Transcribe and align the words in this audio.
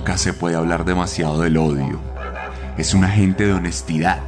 Nunca 0.00 0.16
se 0.16 0.32
puede 0.32 0.56
hablar 0.56 0.86
demasiado 0.86 1.42
del 1.42 1.58
odio. 1.58 2.00
Es 2.78 2.94
un 2.94 3.04
agente 3.04 3.44
de 3.44 3.52
honestidad, 3.52 4.20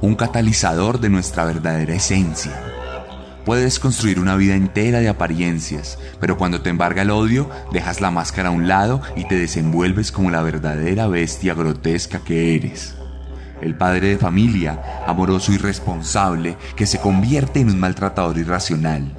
un 0.00 0.16
catalizador 0.16 0.98
de 0.98 1.10
nuestra 1.10 1.44
verdadera 1.44 1.94
esencia. 1.94 2.60
Puedes 3.44 3.78
construir 3.78 4.18
una 4.18 4.34
vida 4.34 4.56
entera 4.56 4.98
de 4.98 5.08
apariencias, 5.08 5.96
pero 6.18 6.36
cuando 6.36 6.60
te 6.60 6.70
embarga 6.70 7.02
el 7.02 7.12
odio, 7.12 7.48
dejas 7.70 8.00
la 8.00 8.10
máscara 8.10 8.48
a 8.48 8.50
un 8.50 8.66
lado 8.66 9.00
y 9.14 9.28
te 9.28 9.36
desenvuelves 9.36 10.10
como 10.10 10.32
la 10.32 10.42
verdadera 10.42 11.06
bestia 11.06 11.54
grotesca 11.54 12.18
que 12.18 12.56
eres. 12.56 12.96
El 13.60 13.76
padre 13.76 14.08
de 14.08 14.18
familia, 14.18 15.04
amoroso 15.06 15.52
y 15.52 15.58
responsable, 15.58 16.56
que 16.74 16.86
se 16.86 16.98
convierte 16.98 17.60
en 17.60 17.70
un 17.70 17.78
maltratador 17.78 18.38
irracional 18.38 19.14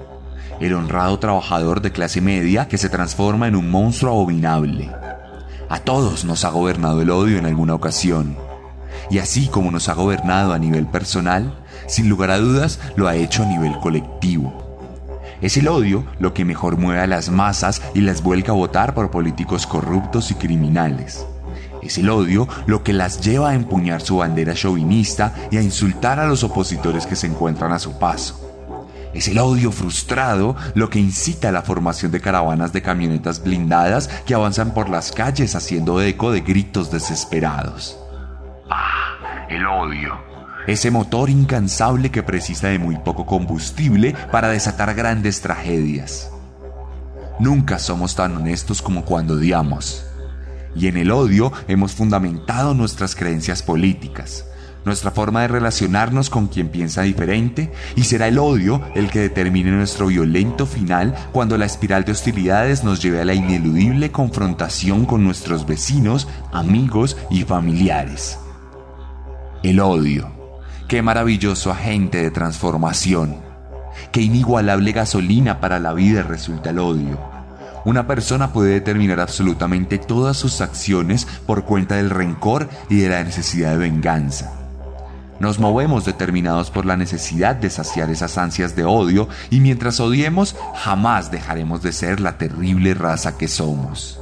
el 0.59 0.73
honrado 0.73 1.19
trabajador 1.19 1.81
de 1.81 1.91
clase 1.91 2.19
media 2.19 2.67
que 2.67 2.79
se 2.79 2.89
transforma 2.89 3.47
en 3.47 3.55
un 3.55 3.69
monstruo 3.69 4.11
abominable. 4.11 4.89
A 5.69 5.79
todos 5.79 6.23
nos 6.23 6.45
ha 6.45 6.49
gobernado 6.49 7.01
el 7.01 7.09
odio 7.09 7.37
en 7.37 7.45
alguna 7.45 7.75
ocasión. 7.75 8.37
Y 9.09 9.19
así 9.19 9.47
como 9.47 9.69
nos 9.69 9.89
ha 9.89 9.93
gobernado 9.93 10.53
a 10.53 10.59
nivel 10.59 10.87
personal, 10.87 11.59
sin 11.87 12.07
lugar 12.07 12.31
a 12.31 12.37
dudas 12.37 12.79
lo 12.95 13.07
ha 13.07 13.15
hecho 13.15 13.43
a 13.43 13.47
nivel 13.47 13.77
colectivo. 13.79 14.53
Es 15.41 15.57
el 15.57 15.67
odio 15.67 16.05
lo 16.19 16.33
que 16.33 16.45
mejor 16.45 16.77
mueve 16.77 17.01
a 17.01 17.07
las 17.07 17.29
masas 17.29 17.81
y 17.93 17.99
las 17.99 18.23
vuelca 18.23 18.53
a 18.53 18.55
votar 18.55 18.93
por 18.93 19.11
políticos 19.11 19.67
corruptos 19.67 20.31
y 20.31 20.35
criminales. 20.35 21.25
Es 21.81 21.97
el 21.97 22.09
odio 22.09 22.47
lo 22.65 22.81
que 22.83 22.93
las 22.93 23.21
lleva 23.21 23.49
a 23.49 23.55
empuñar 23.55 24.01
su 24.01 24.17
bandera 24.17 24.53
chauvinista 24.53 25.35
y 25.51 25.57
a 25.57 25.61
insultar 25.61 26.19
a 26.19 26.27
los 26.27 26.43
opositores 26.43 27.05
que 27.05 27.17
se 27.17 27.27
encuentran 27.27 27.73
a 27.73 27.79
su 27.79 27.99
paso. 27.99 28.46
Es 29.17 29.27
el 29.27 29.39
odio 29.39 29.71
frustrado 29.71 30.55
lo 30.75 30.91
que 30.91 30.99
incita 30.99 31.49
a 31.49 31.51
la 31.51 31.63
formación 31.63 32.11
de 32.11 32.21
caravanas 32.21 32.71
de 32.71 32.83
camionetas 32.83 33.43
blindadas 33.43 34.09
que 34.27 34.35
avanzan 34.35 34.75
por 34.75 34.89
las 34.89 35.11
calles 35.11 35.55
haciendo 35.55 35.99
eco 36.03 36.31
de 36.31 36.41
gritos 36.41 36.91
desesperados. 36.91 37.97
Ah, 38.69 39.47
el 39.49 39.65
odio. 39.65 40.13
Ese 40.67 40.91
motor 40.91 41.31
incansable 41.31 42.11
que 42.11 42.21
precisa 42.21 42.67
de 42.67 42.77
muy 42.77 42.95
poco 42.97 43.25
combustible 43.25 44.15
para 44.31 44.49
desatar 44.49 44.93
grandes 44.93 45.41
tragedias. 45.41 46.29
Nunca 47.39 47.79
somos 47.79 48.13
tan 48.15 48.37
honestos 48.37 48.83
como 48.83 49.03
cuando 49.03 49.33
odiamos. 49.33 50.05
Y 50.75 50.85
en 50.85 50.97
el 50.97 51.09
odio 51.09 51.51
hemos 51.67 51.93
fundamentado 51.93 52.75
nuestras 52.75 53.15
creencias 53.15 53.63
políticas, 53.63 54.45
nuestra 54.87 55.11
forma 55.11 55.41
de 55.41 55.49
relacionarnos 55.49 56.31
con 56.31 56.47
quien 56.47 56.69
piensa 56.69 57.03
diferente 57.03 57.71
y 57.95 58.03
será 58.03 58.27
el 58.27 58.39
odio 58.39 58.81
el 58.95 59.11
que 59.11 59.19
determine 59.19 59.69
nuestro 59.69 60.07
violento 60.07 60.65
final 60.65 61.13
cuando 61.31 61.57
la 61.57 61.65
espiral 61.65 62.03
de 62.05 62.13
hostilidades 62.13 62.83
nos 62.83 63.01
lleve 63.01 63.21
a 63.21 63.25
la 63.25 63.35
ineludible 63.35 64.11
confrontación 64.11 65.05
con 65.05 65.23
nuestros 65.23 65.67
vecinos, 65.67 66.27
amigos 66.51 67.17
y 67.29 67.43
familiares. 67.43 68.39
El 69.61 69.79
odio. 69.79 70.31
Qué 70.87 71.01
maravilloso 71.01 71.69
agente 71.69 72.21
de 72.23 72.31
transformación. 72.31 73.37
Qué 74.11 74.21
inigualable 74.21 74.91
gasolina 74.93 75.59
para 75.59 75.79
la 75.79 75.93
vida 75.93 76.23
resulta 76.23 76.69
el 76.69 76.79
odio. 76.79 77.19
Una 77.83 78.05
persona 78.05 78.51
puede 78.51 78.73
determinar 78.73 79.19
absolutamente 79.19 79.97
todas 79.97 80.37
sus 80.37 80.61
acciones 80.61 81.25
por 81.45 81.63
cuenta 81.63 81.95
del 81.95 82.09
rencor 82.09 82.69
y 82.89 82.97
de 82.97 83.09
la 83.09 83.23
necesidad 83.23 83.71
de 83.71 83.77
venganza. 83.77 84.66
Nos 85.39 85.59
movemos 85.59 86.03
determinados 86.05 86.71
por 86.71 86.85
la 86.85 86.97
necesidad 86.97 87.55
de 87.55 87.69
saciar 87.69 88.09
esas 88.09 88.37
ansias 88.37 88.75
de 88.75 88.85
odio 88.85 89.29
y 89.51 89.59
mientras 89.59 89.99
odiemos 89.99 90.55
jamás 90.75 91.29
dejaremos 91.29 91.83
de 91.83 91.93
ser 91.93 92.19
la 92.19 92.37
terrible 92.37 92.95
raza 92.95 93.37
que 93.37 93.47
somos. 93.47 94.19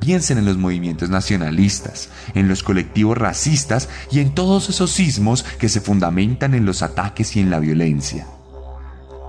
Piensen 0.00 0.38
en 0.38 0.44
los 0.44 0.56
movimientos 0.56 1.10
nacionalistas, 1.10 2.10
en 2.34 2.48
los 2.48 2.62
colectivos 2.62 3.16
racistas 3.16 3.88
y 4.10 4.20
en 4.20 4.34
todos 4.34 4.68
esos 4.68 4.90
sismos 4.90 5.44
que 5.44 5.68
se 5.68 5.80
fundamentan 5.80 6.54
en 6.54 6.66
los 6.66 6.82
ataques 6.82 7.36
y 7.36 7.40
en 7.40 7.50
la 7.50 7.60
violencia. 7.60 8.26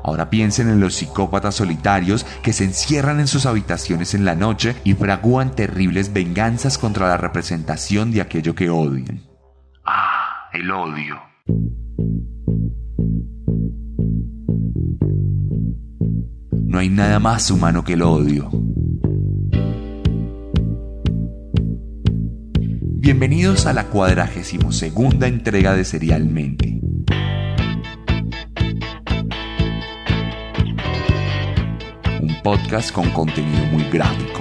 Ahora 0.04 0.30
piensen 0.30 0.70
en 0.70 0.80
los 0.80 0.96
psicópatas 0.96 1.56
solitarios 1.56 2.26
que 2.42 2.54
se 2.54 2.64
encierran 2.64 3.20
en 3.20 3.28
sus 3.28 3.46
habitaciones 3.46 4.14
en 4.14 4.26
la 4.26 4.36
noche 4.36 4.76
y 4.84 4.94
fragúan 4.94 5.56
terribles 5.56 6.14
venganzas 6.14 6.78
contra 6.78 7.08
la 7.08 7.18
representación 7.18 8.12
de 8.12 8.22
aquello 8.22 8.56
que 8.56 8.70
odian 8.70 9.27
el 10.58 10.72
odio. 10.72 11.22
No 16.52 16.80
hay 16.80 16.90
nada 16.90 17.20
más 17.20 17.52
humano 17.52 17.84
que 17.84 17.94
el 17.94 18.02
odio. 18.02 18.50
Bienvenidos 23.00 23.68
a 23.68 23.74
la 23.74 23.86
cuadragésimo 23.86 24.72
segunda 24.72 25.28
entrega 25.28 25.76
de 25.76 25.86
Serialmente. 25.86 26.80
Un 32.20 32.42
podcast 32.44 32.92
con 32.92 33.12
contenido 33.12 33.64
muy 33.72 33.84
gráfico. 33.92 34.37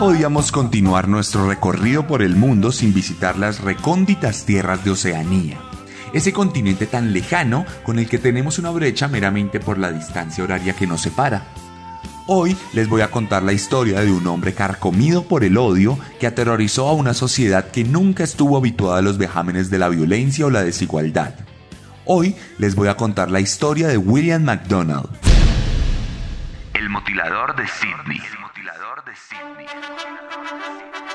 Podíamos 0.00 0.50
continuar 0.50 1.08
nuestro 1.08 1.46
recorrido 1.46 2.06
por 2.06 2.22
el 2.22 2.34
mundo 2.34 2.72
sin 2.72 2.94
visitar 2.94 3.36
las 3.36 3.60
recónditas 3.60 4.46
tierras 4.46 4.82
de 4.82 4.92
Oceanía, 4.92 5.58
ese 6.14 6.32
continente 6.32 6.86
tan 6.86 7.12
lejano 7.12 7.66
con 7.82 7.98
el 7.98 8.08
que 8.08 8.16
tenemos 8.16 8.58
una 8.58 8.70
brecha 8.70 9.08
meramente 9.08 9.60
por 9.60 9.76
la 9.76 9.92
distancia 9.92 10.42
horaria 10.42 10.72
que 10.72 10.86
nos 10.86 11.02
separa. 11.02 11.48
Hoy 12.26 12.56
les 12.72 12.88
voy 12.88 13.02
a 13.02 13.10
contar 13.10 13.42
la 13.42 13.52
historia 13.52 14.00
de 14.00 14.10
un 14.10 14.26
hombre 14.26 14.54
carcomido 14.54 15.24
por 15.24 15.44
el 15.44 15.58
odio 15.58 15.98
que 16.18 16.26
aterrorizó 16.26 16.88
a 16.88 16.94
una 16.94 17.12
sociedad 17.12 17.70
que 17.70 17.84
nunca 17.84 18.24
estuvo 18.24 18.56
habituada 18.56 19.00
a 19.00 19.02
los 19.02 19.18
vejámenes 19.18 19.68
de 19.68 19.80
la 19.80 19.90
violencia 19.90 20.46
o 20.46 20.50
la 20.50 20.64
desigualdad. 20.64 21.34
Hoy 22.06 22.36
les 22.56 22.74
voy 22.74 22.88
a 22.88 22.96
contar 22.96 23.30
la 23.30 23.40
historia 23.40 23.88
de 23.88 23.98
William 23.98 24.44
MacDonald. 24.44 25.10
El 26.72 26.88
mutilador 26.88 27.54
de 27.54 27.68
Sydney. 27.68 28.20
Mississippi. 29.10 31.09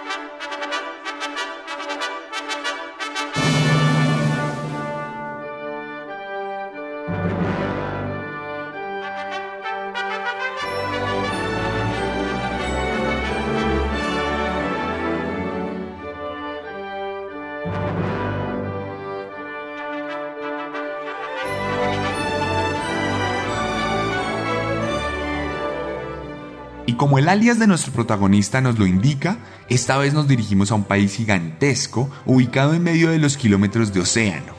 Como 27.06 27.19
el 27.19 27.30
alias 27.30 27.60
de 27.60 27.68
nuestro 27.68 27.94
protagonista 27.94 28.62
nos 28.62 28.80
lo 28.80 28.88
indica, 28.88 29.38
esta 29.69 29.96
vez 29.96 30.16
nos 30.16 30.28
dirigimos 30.28 30.72
a 30.72 30.74
un 30.74 30.86
país 30.86 31.13
gigantesco 31.13 32.10
ubicado 32.25 32.74
en 32.74 32.81
medio 32.81 33.12
de 33.12 33.19
los 33.19 33.38
kilómetros 33.38 33.94
de 33.94 34.00
océano. 34.00 34.54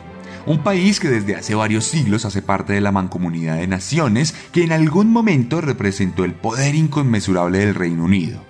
Un 0.46 0.62
país 0.62 1.00
que 1.00 1.08
desde 1.08 1.34
hace 1.34 1.56
varios 1.56 1.86
siglos 1.86 2.24
hace 2.24 2.42
parte 2.42 2.72
de 2.72 2.80
la 2.80 2.92
mancomunidad 2.92 3.56
de 3.56 3.66
naciones 3.66 4.32
que 4.52 4.62
en 4.62 4.70
algún 4.70 5.10
momento 5.10 5.60
representó 5.60 6.22
el 6.22 6.34
poder 6.34 6.76
inconmensurable 6.76 7.58
del 7.58 7.74
Reino 7.74 8.04
Unido. 8.04 8.40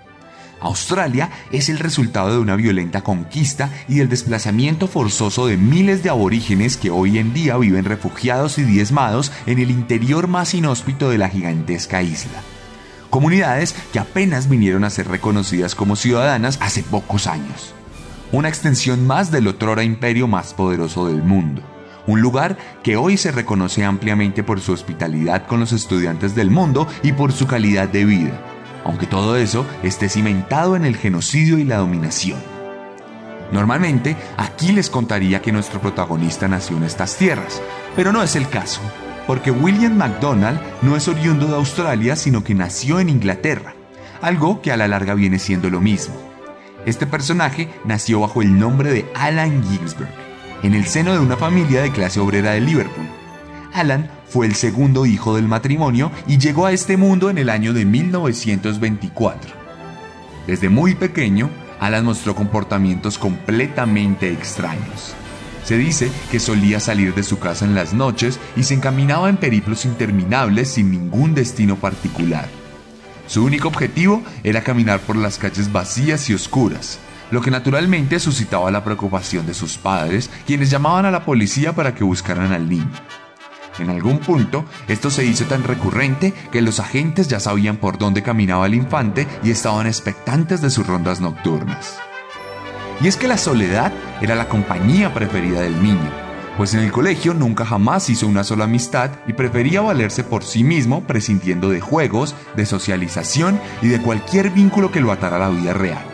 Australia 0.61 1.31
es 1.51 1.71
el 1.71 1.79
resultado 1.79 2.33
de 2.33 2.39
una 2.39 2.57
violenta 2.57 3.01
conquista 3.01 3.71
y 3.89 3.95
del 3.95 4.11
desplazamiento 4.11 4.89
forzoso 4.89 5.47
de 5.47 5.57
miles 5.57 6.03
de 6.03 6.11
aborígenes 6.11 6.77
que 6.77 6.91
hoy 6.91 7.17
en 7.17 7.33
día 7.33 7.57
viven 7.57 7.87
refugiados 7.87 8.59
y 8.59 8.63
diezmados 8.65 9.33
en 9.47 9.59
el 9.59 9.71
interior 9.71 10.29
más 10.29 10.53
inhóspito 10.53 11.09
de 11.09 11.17
la 11.17 11.31
gigantesca 11.31 12.03
isla. 12.03 12.43
Comunidades 13.11 13.75
que 13.93 13.99
apenas 13.99 14.49
vinieron 14.49 14.85
a 14.85 14.91
ser 14.91 15.09
reconocidas 15.09 15.75
como 15.75 15.97
ciudadanas 15.97 16.59
hace 16.61 16.83
pocos 16.83 17.27
años. 17.27 17.75
Una 18.33 18.49
extensión 18.49 19.07
más 19.07 19.31
del 19.31 19.49
otrora 19.49 19.83
imperio 19.83 20.27
más 20.27 20.55
poderoso 20.55 21.07
del 21.07 21.23
mundo. 21.23 21.63
Un 22.07 22.21
lugar 22.21 22.57
que 22.83 22.97
hoy 22.97 23.17
se 23.17 23.33
reconoce 23.33 23.85
ampliamente 23.85 24.43
por 24.43 24.61
su 24.61 24.73
hospitalidad 24.73 25.47
con 25.47 25.61
los 25.61 25.73
estudiantes 25.73 26.35
del 26.35 26.51
mundo 26.51 26.87
y 27.03 27.13
por 27.13 27.33
su 27.33 27.47
calidad 27.47 27.89
de 27.89 28.05
vida 28.05 28.41
aunque 28.87 29.07
todo 29.07 29.37
eso 29.37 29.67
esté 29.83 30.09
cimentado 30.09 30.77
en 30.77 30.85
el 30.85 30.97
genocidio 30.97 31.59
y 31.59 31.65
la 31.65 31.79
dominación. 31.79 32.39
Normalmente, 33.51 34.17
aquí 34.37 34.71
les 34.71 34.91
contaría 34.91 35.43
que 35.43 35.51
nuestro 35.51 35.81
protagonista 35.81 36.47
nació 36.47 36.77
en 36.77 36.85
estas 36.85 37.17
tierras, 37.17 37.61
pero 37.97 38.13
no 38.13 38.23
es 38.23 38.37
el 38.37 38.49
caso, 38.49 38.81
porque 39.27 39.51
William 39.51 39.97
MacDonald 39.97 40.61
no 40.83 40.97
es 40.97 41.09
oriundo 41.09 41.47
de 41.47 41.55
Australia, 41.55 42.17
sino 42.17 42.45
que 42.45 42.55
nació 42.55 43.01
en 43.01 43.09
Inglaterra, 43.09 43.75
algo 44.23 44.63
que 44.63 44.73
a 44.73 44.77
la 44.77 44.89
larga 44.89 45.15
viene 45.15 45.39
siendo 45.39 45.69
lo 45.71 45.81
mismo. 45.81 46.15
Este 46.87 47.07
personaje 47.07 47.69
nació 47.85 48.21
bajo 48.21 48.43
el 48.43 48.59
nombre 48.59 48.93
de 48.93 49.07
Alan 49.15 49.63
Ginsberg, 49.65 50.11
en 50.63 50.75
el 50.75 50.87
seno 50.87 51.13
de 51.13 51.19
una 51.19 51.37
familia 51.37 51.83
de 51.83 51.91
clase 51.91 52.21
obrera 52.21 52.53
de 52.53 52.61
Liverpool. 52.61 53.07
Alan 53.73 54.09
fue 54.29 54.47
el 54.47 54.55
segundo 54.55 55.05
hijo 55.05 55.37
del 55.37 55.49
matrimonio 55.49 56.11
y 56.27 56.39
llegó 56.39 56.67
a 56.67 56.73
este 56.73 56.97
mundo 56.97 57.29
en 57.29 57.39
el 57.39 57.51
año 57.51 57.73
de 57.73 57.85
1924. 57.85 59.51
Desde 60.47 60.69
muy 60.69 60.95
pequeño, 60.95 61.51
Alan 61.81 62.05
mostró 62.05 62.35
comportamientos 62.35 63.19
completamente 63.19 64.33
extraños. 64.33 65.15
Se 65.67 65.77
dice 65.77 66.13
que 66.31 66.39
solía 66.39 66.79
salir 66.79 67.13
de 67.13 67.25
su 67.25 67.41
casa 67.41 67.65
en 67.65 67.75
las 67.75 67.93
noches 67.93 68.39
y 68.55 68.63
se 68.63 68.75
encaminaba 68.75 69.29
en 69.29 69.37
periplos 69.37 69.85
interminables 69.85 70.71
sin 70.71 70.93
ningún 70.93 71.35
destino 71.35 71.75
particular. 71.75 72.49
Su 73.27 73.45
único 73.45 73.67
objetivo 73.67 74.23
era 74.45 74.63
caminar 74.63 75.01
por 75.01 75.17
las 75.17 75.39
calles 75.39 75.73
vacías 75.73 76.31
y 76.31 76.35
oscuras, 76.35 77.01
lo 77.33 77.41
que 77.41 77.51
naturalmente 77.51 78.21
suscitaba 78.21 78.71
la 78.71 78.85
preocupación 78.85 79.45
de 79.45 79.55
sus 79.55 79.77
padres, 79.77 80.31
quienes 80.47 80.71
llamaban 80.71 81.05
a 81.05 81.11
la 81.11 81.25
policía 81.25 81.75
para 81.75 81.97
que 81.97 82.05
buscaran 82.05 82.53
al 82.53 82.69
niño. 82.69 82.93
En 83.81 83.91
algún 83.91 84.19
punto, 84.21 84.65
esto 84.87 85.11
se 85.11 85.25
hizo 85.25 85.47
tan 85.47 85.65
recurrente 85.65 86.33
que 86.53 86.63
los 86.63 86.79
agentes 86.79 87.27
ya 87.27 87.41
sabían 87.41 87.79
por 87.79 87.99
dónde 87.99 88.23
caminaba 88.23 88.67
el 88.67 88.75
infante 88.75 89.27
y 89.43 89.51
estaban 89.51 89.89
expectantes 89.89 90.63
de 90.63 90.71
sus 90.71 90.87
rondas 90.87 91.21
nocturnas. 91.21 91.99
Y 93.01 93.09
es 93.09 93.17
que 93.17 93.29
la 93.29 93.37
soledad 93.37 93.93
era 94.21 94.35
la 94.35 94.49
compañía 94.49 95.13
preferida 95.13 95.61
del 95.61 95.83
niño, 95.83 96.11
pues 96.57 96.73
en 96.73 96.81
el 96.81 96.91
colegio 96.91 97.35
nunca 97.35 97.67
jamás 97.67 98.09
hizo 98.09 98.27
una 98.27 98.43
sola 98.43 98.65
amistad 98.65 99.11
y 99.27 99.35
prefería 99.35 99.83
valerse 99.83 100.25
por 100.25 100.43
sí 100.43 100.65
mismo 100.65 101.03
prescindiendo 101.03 101.69
de 101.69 101.81
juegos, 101.81 102.35
de 102.57 102.65
socialización 102.65 103.61
y 103.83 103.89
de 103.89 104.01
cualquier 104.01 104.51
vínculo 104.51 104.91
que 104.91 105.01
lo 105.01 105.13
atara 105.13 105.37
a 105.37 105.41
la 105.41 105.51
vida 105.51 105.75
real. 105.75 106.05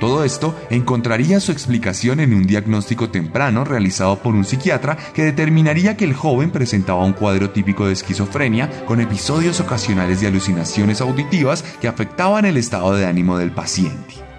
Todo 0.00 0.24
esto 0.24 0.58
encontraría 0.70 1.38
su 1.38 1.52
explicación 1.52 2.18
en 2.18 2.34
un 2.34 2.44
diagnóstico 2.44 3.10
temprano 3.10 3.64
realizado 3.64 4.18
por 4.18 4.34
un 4.34 4.44
psiquiatra 4.44 4.96
que 5.14 5.22
determinaría 5.22 5.96
que 5.96 6.04
el 6.04 6.14
joven 6.14 6.50
presentaba 6.50 7.04
un 7.04 7.12
cuadro 7.12 7.50
típico 7.50 7.86
de 7.86 7.92
esquizofrenia 7.92 8.68
con 8.86 9.00
episodios 9.00 9.60
ocasionales 9.60 10.20
de 10.20 10.26
alucinaciones 10.26 11.00
auditivas 11.00 11.62
que 11.80 11.86
afectaban 11.86 12.46
el 12.46 12.56
estado 12.56 12.96
de 12.96 13.06
ánimo 13.06 13.38
del 13.38 13.52
paciente. 13.52 14.31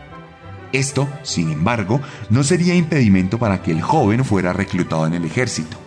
Esto, 0.74 1.08
sin 1.24 1.52
embargo, 1.52 2.02
no 2.30 2.44
sería 2.44 2.76
impedimento 2.76 3.40
para 3.40 3.62
que 3.62 3.72
el 3.72 3.82
joven 3.82 4.26
fuera 4.26 4.52
reclutado 4.52 5.08
en 5.08 5.14
el 5.14 5.24
ejército. 5.24 5.78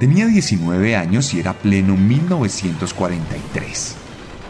Tenía 0.00 0.26
19 0.26 0.96
años 0.96 1.32
y 1.34 1.38
era 1.40 1.52
pleno 1.52 1.96
1943. 1.96 3.94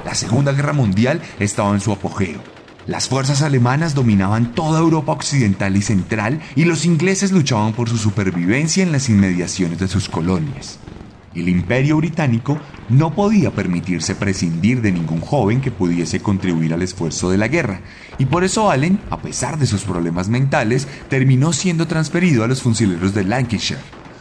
La 0.06 0.14
Segunda 0.14 0.52
Guerra 0.52 0.73
Mundial 0.73 1.20
estaba 1.38 1.75
en 1.75 1.81
su 1.81 1.93
apogeo 1.93 2.40
las 2.87 3.08
fuerzas 3.08 3.43
alemanas 3.43 3.94
dominaban 3.94 4.55
toda 4.55 4.81
Europa 4.81 5.12
occidental 5.12 5.76
y 5.76 5.82
central 5.82 6.40
y 6.56 6.64
los 6.64 6.85
ingleses 6.85 7.31
luchaban 7.31 7.75
por 7.75 7.88
su 7.88 7.96
supervivencia 7.96 8.82
en 8.82 8.90
las 8.90 9.08
inmediaciones 9.08 9.78
de 9.78 9.87
sus 9.87 10.08
colonias. 10.08 10.81
El 11.34 11.49
imperio 11.49 11.96
británico 11.96 12.58
no 12.88 13.14
podía 13.14 13.50
permitirse 13.50 14.14
prescindir 14.14 14.82
de 14.82 14.93
ningún 14.93 15.20
joven 15.20 15.61
que 15.61 15.70
pudiese 15.70 16.20
contribuir 16.20 16.75
al 16.75 16.82
esfuerzo 16.82 17.31
de 17.31 17.38
la 17.38 17.49
guerra, 17.49 17.81
y 18.19 18.26
por 18.26 18.44
eso 18.44 18.70
Allen, 18.70 19.00
a 19.11 19.23
pesar 19.23 19.58
de 19.58 19.67
sus 19.67 19.82
problemas 19.82 20.29
mentales, 20.29 20.87
terminó 21.08 21.52
siendo 21.52 21.87
transferido 21.87 22.44
a 22.44 22.49
los 22.49 22.62
fusileros 22.62 23.14
de 23.14 23.25
Lancashire, 23.25 23.81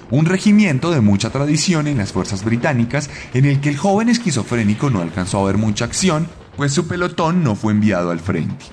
un 0.10 0.26
regimiento 0.26 0.92
de 0.92 1.02
mucha 1.02 1.30
tradición 1.30 1.88
en 1.88 1.98
las 1.98 2.12
fuerzas 2.12 2.44
británicas 2.44 3.10
en 3.34 3.46
el 3.46 3.62
que 3.62 3.70
el 3.70 3.78
joven 3.78 4.10
esquizofrénico 4.10 4.90
no 4.90 5.02
alcanzó 5.02 5.40
a 5.40 5.46
ver 5.46 5.58
mucha 5.58 5.86
acción 5.86 6.28
pues 6.58 6.74
su 6.74 6.88
pelotón 6.88 7.44
no 7.44 7.56
fue 7.56 7.74
enviado 7.74 8.12
al 8.12 8.20
frente. 8.20 8.66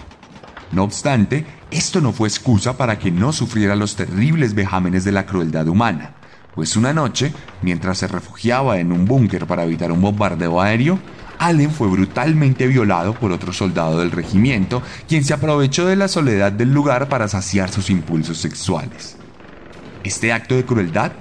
No 0.73 0.84
obstante, 0.84 1.46
esto 1.70 2.00
no 2.00 2.12
fue 2.12 2.29
excusa 2.29 2.76
para 2.76 2.99
que 2.99 3.11
no 3.11 3.32
sufriera 3.32 3.76
los 3.76 3.96
terribles 3.96 4.55
vejámenes 4.55 5.05
de 5.05 5.12
la 5.12 5.25
crueldad 5.25 5.67
humana, 5.69 6.14
pues 6.58 6.75
una 6.75 6.93
noche, 6.93 7.32
mientras 7.62 7.99
se 7.99 8.08
refugiaba 8.08 8.81
en 8.81 8.90
un 8.90 9.05
búnker 9.05 9.46
para 9.46 9.62
evitar 9.62 9.93
un 9.93 10.00
bombardeo 10.00 10.60
aéreo, 10.60 10.99
Allen 11.38 11.70
fue 11.70 11.87
brutalmente 11.87 12.66
violado 12.66 13.14
por 13.14 13.31
otro 13.31 13.52
soldado 13.52 14.00
del 14.00 14.10
regimiento, 14.10 14.82
quien 15.06 15.22
se 15.25 15.32
aprovechó 15.32 15.87
de 15.87 15.94
la 15.94 16.08
soledad 16.08 16.50
del 16.50 16.75
lugar 16.75 17.08
para 17.08 17.28
saciar 17.28 17.70
sus 17.70 17.90
impulsos 17.90 18.38
sexuales. 18.38 19.16
Este 20.02 20.32
acto 20.32 20.56
de 20.56 20.64
crueldad 20.64 21.12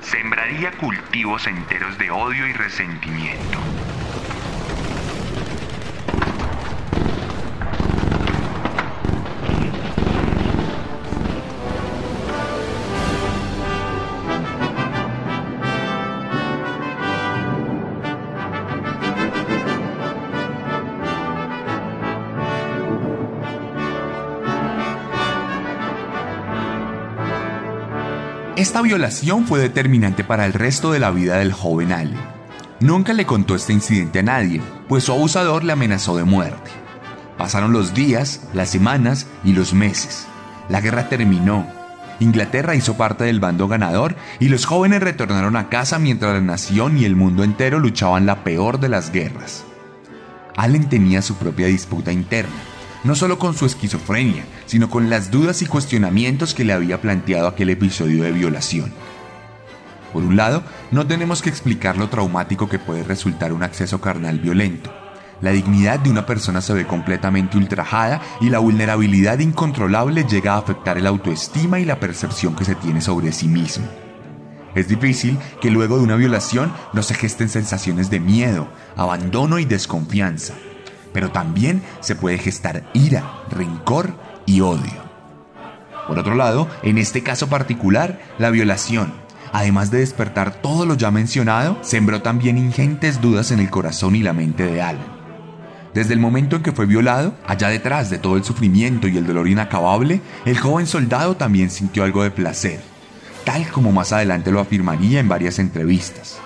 sembraría 0.00 0.70
cultivos 0.78 1.46
enteros 1.46 1.98
de 1.98 2.10
odio 2.10 2.46
y 2.46 2.54
resentimiento. 2.54 3.58
Esta 28.76 28.84
violación 28.84 29.46
fue 29.46 29.58
determinante 29.58 30.22
para 30.22 30.44
el 30.44 30.52
resto 30.52 30.92
de 30.92 30.98
la 30.98 31.10
vida 31.10 31.38
del 31.38 31.50
joven 31.50 31.92
Allen. 31.92 32.20
Nunca 32.80 33.14
le 33.14 33.24
contó 33.24 33.54
este 33.54 33.72
incidente 33.72 34.18
a 34.18 34.22
nadie, 34.22 34.60
pues 34.86 35.04
su 35.04 35.12
abusador 35.12 35.64
le 35.64 35.72
amenazó 35.72 36.14
de 36.14 36.24
muerte. 36.24 36.70
Pasaron 37.38 37.72
los 37.72 37.94
días, 37.94 38.42
las 38.52 38.68
semanas 38.68 39.28
y 39.44 39.54
los 39.54 39.72
meses. 39.72 40.26
La 40.68 40.82
guerra 40.82 41.08
terminó. 41.08 41.66
Inglaterra 42.20 42.74
hizo 42.74 42.98
parte 42.98 43.24
del 43.24 43.40
bando 43.40 43.66
ganador 43.66 44.14
y 44.40 44.50
los 44.50 44.66
jóvenes 44.66 45.00
retornaron 45.00 45.56
a 45.56 45.70
casa 45.70 45.98
mientras 45.98 46.34
la 46.34 46.42
nación 46.42 46.98
y 46.98 47.06
el 47.06 47.16
mundo 47.16 47.44
entero 47.44 47.78
luchaban 47.78 48.26
la 48.26 48.44
peor 48.44 48.78
de 48.78 48.90
las 48.90 49.10
guerras. 49.10 49.64
Allen 50.54 50.86
tenía 50.90 51.22
su 51.22 51.36
propia 51.36 51.66
disputa 51.68 52.12
interna 52.12 52.75
no 53.06 53.14
solo 53.14 53.38
con 53.38 53.54
su 53.54 53.66
esquizofrenia, 53.66 54.44
sino 54.66 54.90
con 54.90 55.08
las 55.08 55.30
dudas 55.30 55.62
y 55.62 55.66
cuestionamientos 55.66 56.54
que 56.54 56.64
le 56.64 56.72
había 56.72 57.00
planteado 57.00 57.46
aquel 57.46 57.70
episodio 57.70 58.24
de 58.24 58.32
violación. 58.32 58.92
Por 60.12 60.24
un 60.24 60.36
lado, 60.36 60.64
no 60.90 61.06
tenemos 61.06 61.40
que 61.40 61.48
explicar 61.48 61.96
lo 61.98 62.08
traumático 62.08 62.68
que 62.68 62.80
puede 62.80 63.04
resultar 63.04 63.52
un 63.52 63.62
acceso 63.62 64.00
carnal 64.00 64.40
violento. 64.40 64.92
La 65.40 65.52
dignidad 65.52 66.00
de 66.00 66.10
una 66.10 66.26
persona 66.26 66.60
se 66.60 66.72
ve 66.72 66.86
completamente 66.86 67.56
ultrajada 67.56 68.20
y 68.40 68.50
la 68.50 68.58
vulnerabilidad 68.58 69.38
incontrolable 69.38 70.24
llega 70.24 70.54
a 70.54 70.58
afectar 70.58 70.98
el 70.98 71.06
autoestima 71.06 71.78
y 71.78 71.84
la 71.84 72.00
percepción 72.00 72.56
que 72.56 72.64
se 72.64 72.74
tiene 72.74 73.00
sobre 73.00 73.30
sí 73.30 73.46
mismo. 73.46 73.86
Es 74.74 74.88
difícil 74.88 75.38
que 75.60 75.70
luego 75.70 75.98
de 75.98 76.02
una 76.02 76.16
violación 76.16 76.72
no 76.92 77.02
se 77.02 77.14
gesten 77.14 77.50
sensaciones 77.50 78.10
de 78.10 78.18
miedo, 78.18 78.66
abandono 78.96 79.58
y 79.58 79.64
desconfianza 79.64 80.54
pero 81.12 81.30
también 81.30 81.82
se 82.00 82.14
puede 82.14 82.38
gestar 82.38 82.84
ira, 82.92 83.42
rencor 83.50 84.14
y 84.46 84.60
odio. 84.60 85.06
Por 86.06 86.18
otro 86.18 86.34
lado, 86.34 86.68
en 86.82 86.98
este 86.98 87.22
caso 87.22 87.48
particular, 87.48 88.20
la 88.38 88.50
violación, 88.50 89.12
además 89.52 89.90
de 89.90 89.98
despertar 89.98 90.62
todo 90.62 90.86
lo 90.86 90.94
ya 90.94 91.10
mencionado, 91.10 91.78
sembró 91.82 92.22
también 92.22 92.58
ingentes 92.58 93.20
dudas 93.20 93.50
en 93.50 93.58
el 93.58 93.70
corazón 93.70 94.14
y 94.14 94.22
la 94.22 94.32
mente 94.32 94.64
de 94.64 94.82
Alan. 94.82 95.16
Desde 95.94 96.12
el 96.12 96.20
momento 96.20 96.56
en 96.56 96.62
que 96.62 96.72
fue 96.72 96.86
violado, 96.86 97.34
allá 97.46 97.68
detrás 97.68 98.10
de 98.10 98.18
todo 98.18 98.36
el 98.36 98.44
sufrimiento 98.44 99.08
y 99.08 99.16
el 99.16 99.26
dolor 99.26 99.48
inacabable, 99.48 100.20
el 100.44 100.58
joven 100.58 100.86
soldado 100.86 101.36
también 101.36 101.70
sintió 101.70 102.04
algo 102.04 102.22
de 102.22 102.30
placer, 102.30 102.80
tal 103.44 103.66
como 103.68 103.92
más 103.92 104.12
adelante 104.12 104.52
lo 104.52 104.60
afirmaría 104.60 105.20
en 105.20 105.28
varias 105.28 105.58
entrevistas. 105.58 106.38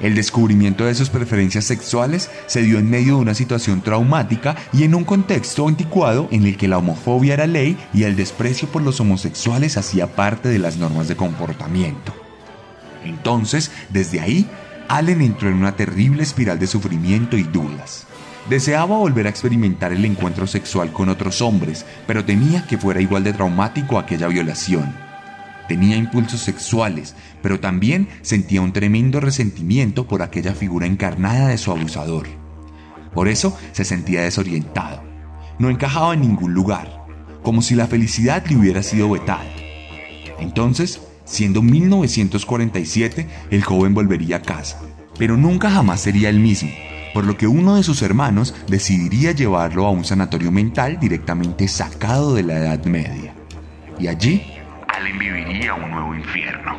El 0.00 0.14
descubrimiento 0.14 0.84
de 0.84 0.94
sus 0.94 1.08
preferencias 1.08 1.64
sexuales 1.64 2.30
se 2.46 2.62
dio 2.62 2.78
en 2.78 2.90
medio 2.90 3.16
de 3.16 3.22
una 3.22 3.34
situación 3.34 3.80
traumática 3.80 4.54
y 4.72 4.82
en 4.84 4.94
un 4.94 5.04
contexto 5.04 5.66
anticuado 5.66 6.28
en 6.30 6.44
el 6.44 6.58
que 6.58 6.68
la 6.68 6.78
homofobia 6.78 7.34
era 7.34 7.46
ley 7.46 7.78
y 7.94 8.02
el 8.02 8.14
desprecio 8.14 8.68
por 8.68 8.82
los 8.82 9.00
homosexuales 9.00 9.78
hacía 9.78 10.14
parte 10.14 10.50
de 10.50 10.58
las 10.58 10.76
normas 10.76 11.08
de 11.08 11.16
comportamiento. 11.16 12.14
Entonces, 13.04 13.70
desde 13.88 14.20
ahí, 14.20 14.46
Allen 14.88 15.22
entró 15.22 15.48
en 15.48 15.54
una 15.54 15.76
terrible 15.76 16.22
espiral 16.22 16.58
de 16.58 16.66
sufrimiento 16.66 17.38
y 17.38 17.44
dudas. 17.44 18.06
Deseaba 18.50 18.98
volver 18.98 19.26
a 19.26 19.30
experimentar 19.30 19.92
el 19.92 20.04
encuentro 20.04 20.46
sexual 20.46 20.92
con 20.92 21.08
otros 21.08 21.40
hombres, 21.40 21.84
pero 22.06 22.24
temía 22.24 22.66
que 22.66 22.78
fuera 22.78 23.00
igual 23.00 23.24
de 23.24 23.32
traumático 23.32 23.98
aquella 23.98 24.28
violación. 24.28 25.05
Tenía 25.68 25.96
impulsos 25.96 26.40
sexuales, 26.40 27.14
pero 27.42 27.60
también 27.60 28.08
sentía 28.22 28.62
un 28.62 28.72
tremendo 28.72 29.20
resentimiento 29.20 30.06
por 30.06 30.22
aquella 30.22 30.54
figura 30.54 30.86
encarnada 30.86 31.48
de 31.48 31.58
su 31.58 31.70
abusador. 31.70 32.26
Por 33.14 33.28
eso 33.28 33.56
se 33.72 33.84
sentía 33.84 34.22
desorientado. 34.22 35.02
No 35.58 35.70
encajaba 35.70 36.14
en 36.14 36.20
ningún 36.20 36.54
lugar, 36.54 37.06
como 37.42 37.62
si 37.62 37.74
la 37.74 37.86
felicidad 37.86 38.44
le 38.46 38.56
hubiera 38.56 38.82
sido 38.82 39.10
vetada. 39.10 39.46
Entonces, 40.38 41.00
siendo 41.24 41.62
1947, 41.62 43.26
el 43.50 43.64
joven 43.64 43.94
volvería 43.94 44.36
a 44.36 44.42
casa, 44.42 44.80
pero 45.18 45.36
nunca 45.36 45.70
jamás 45.70 46.00
sería 46.00 46.28
el 46.28 46.40
mismo 46.40 46.70
por 47.16 47.24
lo 47.24 47.38
que 47.38 47.46
uno 47.46 47.76
de 47.76 47.82
sus 47.82 48.02
hermanos 48.02 48.54
decidiría 48.68 49.32
llevarlo 49.32 49.86
a 49.86 49.90
un 49.90 50.04
sanatorio 50.04 50.52
mental 50.52 50.98
directamente 51.00 51.66
sacado 51.66 52.34
de 52.34 52.42
la 52.42 52.58
Edad 52.58 52.84
Media. 52.84 53.34
Y 53.98 54.08
allí, 54.08 54.42
Allen 54.96 55.18
viviría 55.18 55.74
un 55.74 55.90
nuevo 55.90 56.14
infierno. 56.14 56.72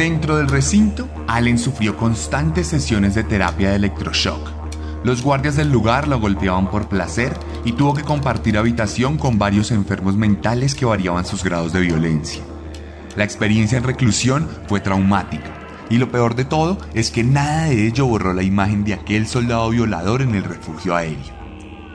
Dentro 0.00 0.38
del 0.38 0.48
recinto, 0.48 1.10
Allen 1.28 1.58
sufrió 1.58 1.94
constantes 1.94 2.68
sesiones 2.68 3.14
de 3.14 3.22
terapia 3.22 3.68
de 3.68 3.76
electroshock. 3.76 4.48
Los 5.04 5.22
guardias 5.22 5.56
del 5.56 5.70
lugar 5.70 6.08
lo 6.08 6.18
golpeaban 6.18 6.70
por 6.70 6.88
placer 6.88 7.36
y 7.66 7.72
tuvo 7.72 7.92
que 7.92 8.02
compartir 8.02 8.56
habitación 8.56 9.18
con 9.18 9.38
varios 9.38 9.70
enfermos 9.70 10.16
mentales 10.16 10.74
que 10.74 10.86
variaban 10.86 11.26
sus 11.26 11.44
grados 11.44 11.74
de 11.74 11.80
violencia. 11.80 12.42
La 13.14 13.24
experiencia 13.24 13.76
en 13.76 13.84
reclusión 13.84 14.48
fue 14.68 14.80
traumática 14.80 15.52
y 15.90 15.98
lo 15.98 16.10
peor 16.10 16.34
de 16.34 16.46
todo 16.46 16.78
es 16.94 17.10
que 17.10 17.22
nada 17.22 17.64
de 17.64 17.86
ello 17.86 18.06
borró 18.06 18.32
la 18.32 18.42
imagen 18.42 18.84
de 18.84 18.94
aquel 18.94 19.26
soldado 19.26 19.68
violador 19.68 20.22
en 20.22 20.34
el 20.34 20.44
refugio 20.44 20.96
aéreo. 20.96 21.39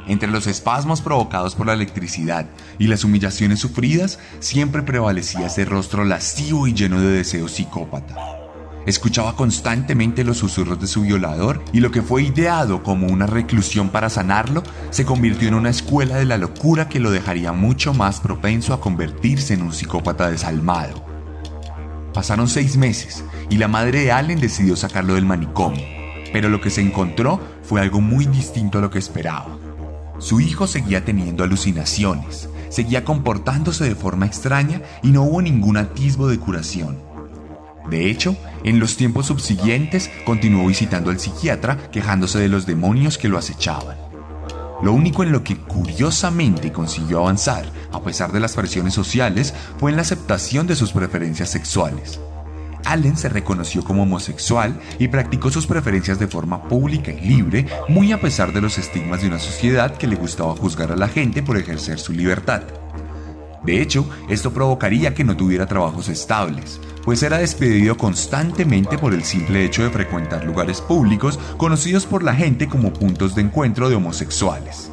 Entre 0.08 0.30
los 0.30 0.48
espasmos 0.48 1.02
provocados 1.02 1.56
por 1.56 1.68
la 1.68 1.74
electricidad 1.74 2.48
y 2.78 2.88
las 2.88 3.04
humillaciones 3.04 3.60
sufridas, 3.60 4.20
siempre 4.40 4.84
prevalecía 4.84 5.48
ese 5.48 5.66
rostro 5.66 6.06
lascivo 6.06 6.68
y 6.68 6.74
lleno 6.74 7.02
de 7.02 7.10
deseo 7.10 7.48
psicópata. 7.48 8.16
Escuchaba 8.86 9.36
constantemente 9.36 10.24
los 10.24 10.38
susurros 10.38 10.80
de 10.80 10.86
su 10.86 11.02
violador 11.02 11.64
y 11.74 11.80
lo 11.80 11.90
que 11.90 12.04
fue 12.04 12.22
ideado 12.22 12.84
como 12.84 13.08
una 13.08 13.26
reclusión 13.26 13.90
para 13.90 14.12
sanarlo 14.12 14.62
se 14.92 15.06
convirtió 15.06 15.48
en 15.48 15.56
una 15.56 15.72
escuela 15.72 16.18
de 16.18 16.26
la 16.26 16.38
locura 16.38 16.88
que 16.88 17.00
lo 17.00 17.10
dejaría 17.10 17.52
mucho 17.52 17.96
más 17.96 18.20
propenso 18.20 18.76
a 18.76 18.80
convertirse 18.80 19.56
en 19.56 19.64
un 19.64 19.74
psicópata 19.74 20.30
desalmado. 20.30 21.04
Pasaron 22.14 22.48
seis 22.48 22.78
meses 22.78 23.24
y 23.50 23.58
la 23.58 23.68
madre 23.68 24.02
de 24.02 24.12
Allen 24.12 24.40
decidió 24.40 24.76
sacarlo 24.76 25.16
del 25.16 25.26
manicomio, 25.26 25.84
pero 26.32 26.48
lo 26.50 26.62
que 26.62 26.70
se 26.70 26.82
encontró 26.82 27.42
fue 27.64 27.82
algo 27.82 28.02
muy 28.02 28.26
distinto 28.28 28.78
a 28.78 28.82
lo 28.82 28.92
que 28.92 29.00
esperaba. 29.00 29.65
Su 30.18 30.40
hijo 30.40 30.68
seguía 30.68 31.04
teniendo 31.04 31.44
alucinaciones, 31.44 32.50
seguía 32.70 33.04
comportándose 33.04 33.84
de 33.84 33.96
forma 33.96 34.26
extraña 34.26 34.82
y 35.04 35.10
no 35.10 35.24
hubo 35.24 35.42
ningún 35.42 35.78
atisbo 35.78 36.28
de 36.28 36.40
curación. 36.40 36.98
De 37.90 38.10
hecho, 38.10 38.36
en 38.64 38.80
los 38.80 38.98
tiempos 38.98 39.28
subsiguientes 39.28 40.10
continuó 40.26 40.68
visitando 40.68 41.12
al 41.12 41.20
psiquiatra 41.20 41.78
quejándose 41.92 42.40
de 42.40 42.50
los 42.50 42.66
demonios 42.66 43.18
que 43.18 43.30
lo 43.30 43.38
acechaban. 43.38 43.98
Lo 44.82 44.94
único 44.94 45.24
en 45.24 45.32
lo 45.32 45.44
que 45.44 45.58
curiosamente 45.58 46.72
consiguió 46.72 47.20
avanzar, 47.20 47.66
a 47.92 48.02
pesar 48.02 48.32
de 48.32 48.40
las 48.40 48.54
presiones 48.54 48.94
sociales, 48.94 49.54
fue 49.78 49.92
en 49.92 49.98
la 49.98 50.02
aceptación 50.02 50.68
de 50.68 50.76
sus 50.76 50.92
preferencias 50.92 51.50
sexuales. 51.50 52.20
Allen 52.86 53.18
se 53.18 53.30
reconoció 53.30 53.84
como 53.84 54.04
homosexual 54.04 54.80
y 55.00 55.08
practicó 55.08 55.50
sus 55.50 55.68
preferencias 55.68 56.20
de 56.20 56.28
forma 56.28 56.64
pública 56.68 57.12
y 57.12 57.20
libre, 57.20 57.66
muy 57.90 58.12
a 58.12 58.22
pesar 58.22 58.54
de 58.54 58.62
los 58.62 58.78
estigmas 58.78 59.22
de 59.22 59.28
una 59.28 59.40
sociedad 59.40 59.98
que 59.98 60.08
le 60.08 60.16
gustaba 60.16 60.56
juzgar 60.56 60.92
a 60.92 60.96
la 60.96 61.08
gente 61.08 61.44
por 61.44 61.58
ejercer 61.58 62.00
su 62.00 62.14
libertad. 62.14 62.64
De 63.64 63.82
hecho, 63.82 64.08
esto 64.30 64.54
provocaría 64.54 65.16
que 65.16 65.24
no 65.24 65.36
tuviera 65.36 65.66
trabajos 65.66 66.08
estables, 66.08 66.80
pues 67.04 67.24
era 67.24 67.40
despedido 67.40 67.98
constantemente 67.98 68.98
por 68.98 69.14
el 69.14 69.24
simple 69.24 69.66
hecho 69.66 69.84
de 69.84 69.90
frecuentar 69.90 70.46
lugares 70.46 70.82
públicos 70.82 71.40
conocidos 71.58 72.06
por 72.06 72.24
la 72.24 72.36
gente 72.36 72.68
como 72.68 72.94
puntos 72.94 73.34
de 73.34 73.42
encuentro 73.42 73.90
de 73.90 73.96
homosexuales. 73.96 74.92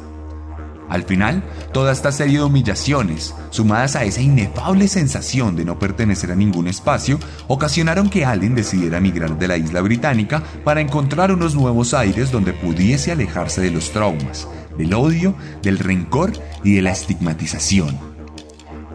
Al 0.89 1.03
final, 1.03 1.43
toda 1.71 1.91
esta 1.91 2.11
serie 2.11 2.39
de 2.39 2.43
humillaciones, 2.43 3.33
sumadas 3.49 3.95
a 3.95 4.03
esa 4.03 4.21
inefable 4.21 4.87
sensación 4.87 5.55
de 5.55 5.65
no 5.65 5.79
pertenecer 5.79 6.31
a 6.31 6.35
ningún 6.35 6.67
espacio, 6.67 7.19
ocasionaron 7.47 8.09
que 8.09 8.25
Allen 8.25 8.55
decidiera 8.55 8.97
emigrar 8.97 9.37
de 9.37 9.47
la 9.47 9.57
isla 9.57 9.81
británica 9.81 10.43
para 10.63 10.81
encontrar 10.81 11.31
unos 11.31 11.55
nuevos 11.55 11.93
aires 11.93 12.31
donde 12.31 12.53
pudiese 12.53 13.11
alejarse 13.11 13.61
de 13.61 13.71
los 13.71 13.91
traumas, 13.91 14.47
del 14.77 14.93
odio, 14.93 15.35
del 15.61 15.79
rencor 15.79 16.33
y 16.63 16.75
de 16.75 16.81
la 16.81 16.91
estigmatización. 16.91 17.97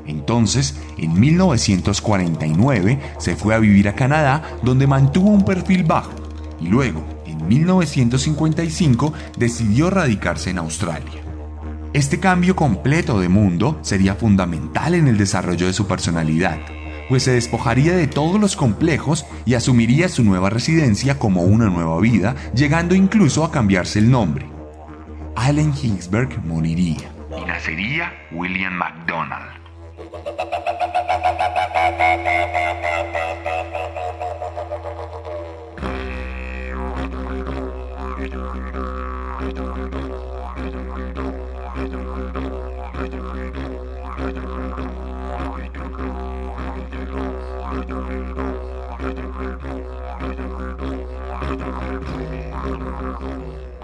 Entonces, 0.07 0.75
en 0.97 1.19
1949 1.19 2.99
se 3.19 3.37
fue 3.37 3.55
a 3.55 3.59
vivir 3.59 3.89
a 3.89 3.95
Canadá 3.95 4.43
donde 4.63 4.87
mantuvo 4.87 5.29
un 5.29 5.45
perfil 5.45 5.85
bajo 5.85 6.13
y 6.61 6.67
luego, 6.67 7.05
en 7.27 7.47
1955, 7.47 9.13
decidió 9.37 9.91
radicarse 9.91 10.51
en 10.51 10.59
Australia. 10.59 11.28
Este 11.95 12.21
cambio 12.21 12.55
completo 12.55 13.19
de 13.19 13.31
mundo 13.31 13.79
sería 13.81 14.15
fundamental 14.15 14.95
en 14.95 15.09
el 15.09 15.17
desarrollo 15.17 15.67
de 15.67 15.73
su 15.73 15.87
personalidad, 15.87 16.59
pues 17.09 17.23
se 17.23 17.33
despojaría 17.33 17.97
de 17.97 18.07
todos 18.07 18.39
los 18.39 18.57
complejos 18.57 19.25
y 19.47 19.55
asumiría 19.55 20.11
su 20.11 20.23
nueva 20.23 20.51
residencia 20.51 21.19
como 21.19 21.43
una 21.45 21.71
nueva 21.71 21.99
vida, 22.01 22.37
llegando 22.55 22.95
incluso 22.95 23.43
a 23.43 23.51
cambiarse 23.51 24.01
el 24.01 24.11
nombre. 24.11 24.47
Allen 25.35 25.73
Hinsberg 25.83 26.45
moriría 26.45 27.11
y 27.41 27.45
nacería 27.47 28.13
William 28.33 28.75
MacDonald. 28.75 29.68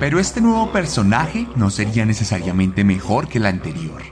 Pero 0.05 0.21
este 0.21 0.43
nuevo 0.43 0.71
personaje 0.71 1.49
no 1.57 1.71
sería 1.71 2.05
necesariamente 2.05 2.85
mejor 2.85 3.27
que 3.27 3.39
el 3.39 3.47
anterior. 3.47 4.03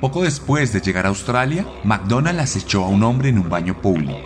Poco 0.00 0.22
después 0.22 0.72
de 0.72 0.80
llegar 0.80 1.04
a 1.04 1.08
Australia, 1.08 1.66
McDonald 1.82 2.38
acechó 2.38 2.84
a 2.84 2.88
un 2.88 3.02
hombre 3.02 3.30
en 3.30 3.40
un 3.40 3.48
baño 3.48 3.82
público. 3.82 4.20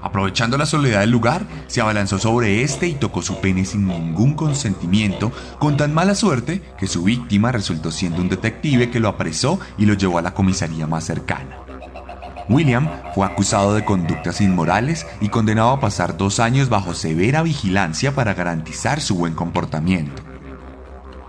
Aprovechando 0.00 0.56
la 0.56 0.64
soledad 0.64 1.00
del 1.00 1.10
lugar, 1.10 1.46
se 1.66 1.82
abalanzó 1.82 2.18
sobre 2.18 2.62
este 2.62 2.86
y 2.86 2.94
tocó 2.94 3.20
su 3.20 3.42
pene 3.42 3.66
sin 3.66 3.86
ningún 3.86 4.32
consentimiento, 4.32 5.32
con 5.58 5.76
tan 5.76 5.92
mala 5.92 6.14
suerte 6.14 6.62
que 6.78 6.86
su 6.86 7.04
víctima 7.04 7.52
resultó 7.52 7.92
siendo 7.92 8.22
un 8.22 8.30
detective 8.30 8.88
que 8.88 9.00
lo 9.00 9.10
apresó 9.10 9.60
y 9.76 9.84
lo 9.84 9.92
llevó 9.92 10.16
a 10.16 10.22
la 10.22 10.32
comisaría 10.32 10.86
más 10.86 11.04
cercana. 11.04 11.65
William 12.48 12.88
fue 13.14 13.26
acusado 13.26 13.74
de 13.74 13.84
conductas 13.84 14.40
inmorales 14.40 15.06
y 15.20 15.28
condenado 15.28 15.70
a 15.70 15.80
pasar 15.80 16.16
dos 16.16 16.40
años 16.40 16.68
bajo 16.68 16.94
severa 16.94 17.42
vigilancia 17.42 18.14
para 18.14 18.34
garantizar 18.34 19.00
su 19.00 19.16
buen 19.16 19.34
comportamiento. 19.34 20.22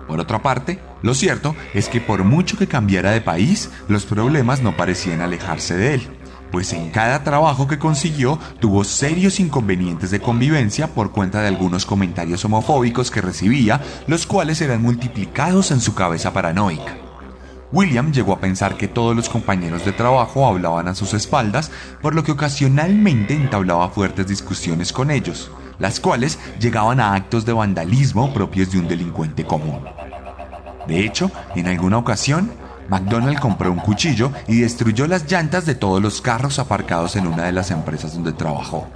Por 0.07 0.19
otra 0.19 0.41
parte, 0.41 0.79
lo 1.01 1.13
cierto 1.13 1.55
es 1.73 1.89
que 1.89 1.99
por 1.99 2.23
mucho 2.23 2.57
que 2.57 2.67
cambiara 2.67 3.11
de 3.11 3.21
país, 3.21 3.69
los 3.87 4.05
problemas 4.05 4.61
no 4.61 4.77
parecían 4.77 5.21
alejarse 5.21 5.75
de 5.75 5.95
él, 5.95 6.07
pues 6.51 6.71
en 6.71 6.91
cada 6.91 7.23
trabajo 7.23 7.67
que 7.67 7.79
consiguió 7.79 8.39
tuvo 8.59 8.83
serios 8.83 9.39
inconvenientes 9.39 10.11
de 10.11 10.21
convivencia 10.21 10.87
por 10.87 11.11
cuenta 11.11 11.41
de 11.41 11.47
algunos 11.47 11.85
comentarios 11.85 12.45
homofóbicos 12.45 13.11
que 13.11 13.21
recibía, 13.21 13.81
los 14.07 14.25
cuales 14.25 14.61
eran 14.61 14.81
multiplicados 14.81 15.71
en 15.71 15.81
su 15.81 15.93
cabeza 15.93 16.31
paranoica. 16.31 17.06
William 17.71 18.13
llegó 18.13 18.33
a 18.33 18.39
pensar 18.39 18.77
que 18.77 18.87
todos 18.87 19.15
los 19.15 19.27
compañeros 19.27 19.83
de 19.83 19.91
trabajo 19.91 20.47
hablaban 20.47 20.87
a 20.87 20.95
sus 20.95 21.13
espaldas, 21.13 21.69
por 22.01 22.15
lo 22.15 22.23
que 22.23 22.31
ocasionalmente 22.31 23.33
entablaba 23.33 23.89
fuertes 23.89 24.27
discusiones 24.27 24.93
con 24.93 25.11
ellos, 25.11 25.51
las 25.77 25.99
cuales 25.99 26.39
llegaban 26.59 27.01
a 27.01 27.13
actos 27.13 27.45
de 27.45 27.53
vandalismo 27.53 28.33
propios 28.33 28.71
de 28.71 28.79
un 28.79 28.87
delincuente 28.87 29.45
común. 29.45 29.81
De 30.87 31.03
hecho, 31.03 31.29
en 31.55 31.67
alguna 31.67 31.97
ocasión, 31.97 32.51
McDonald 32.87 33.39
compró 33.39 33.69
un 33.69 33.79
cuchillo 33.79 34.31
y 34.47 34.61
destruyó 34.61 35.05
las 35.05 35.29
llantas 35.29 35.65
de 35.65 35.75
todos 35.75 36.01
los 36.01 36.21
carros 36.21 36.59
aparcados 36.59 37.17
en 37.17 37.27
una 37.27 37.43
de 37.43 37.51
las 37.51 37.71
empresas 37.71 38.13
donde 38.13 38.31
trabajó. 38.31 38.87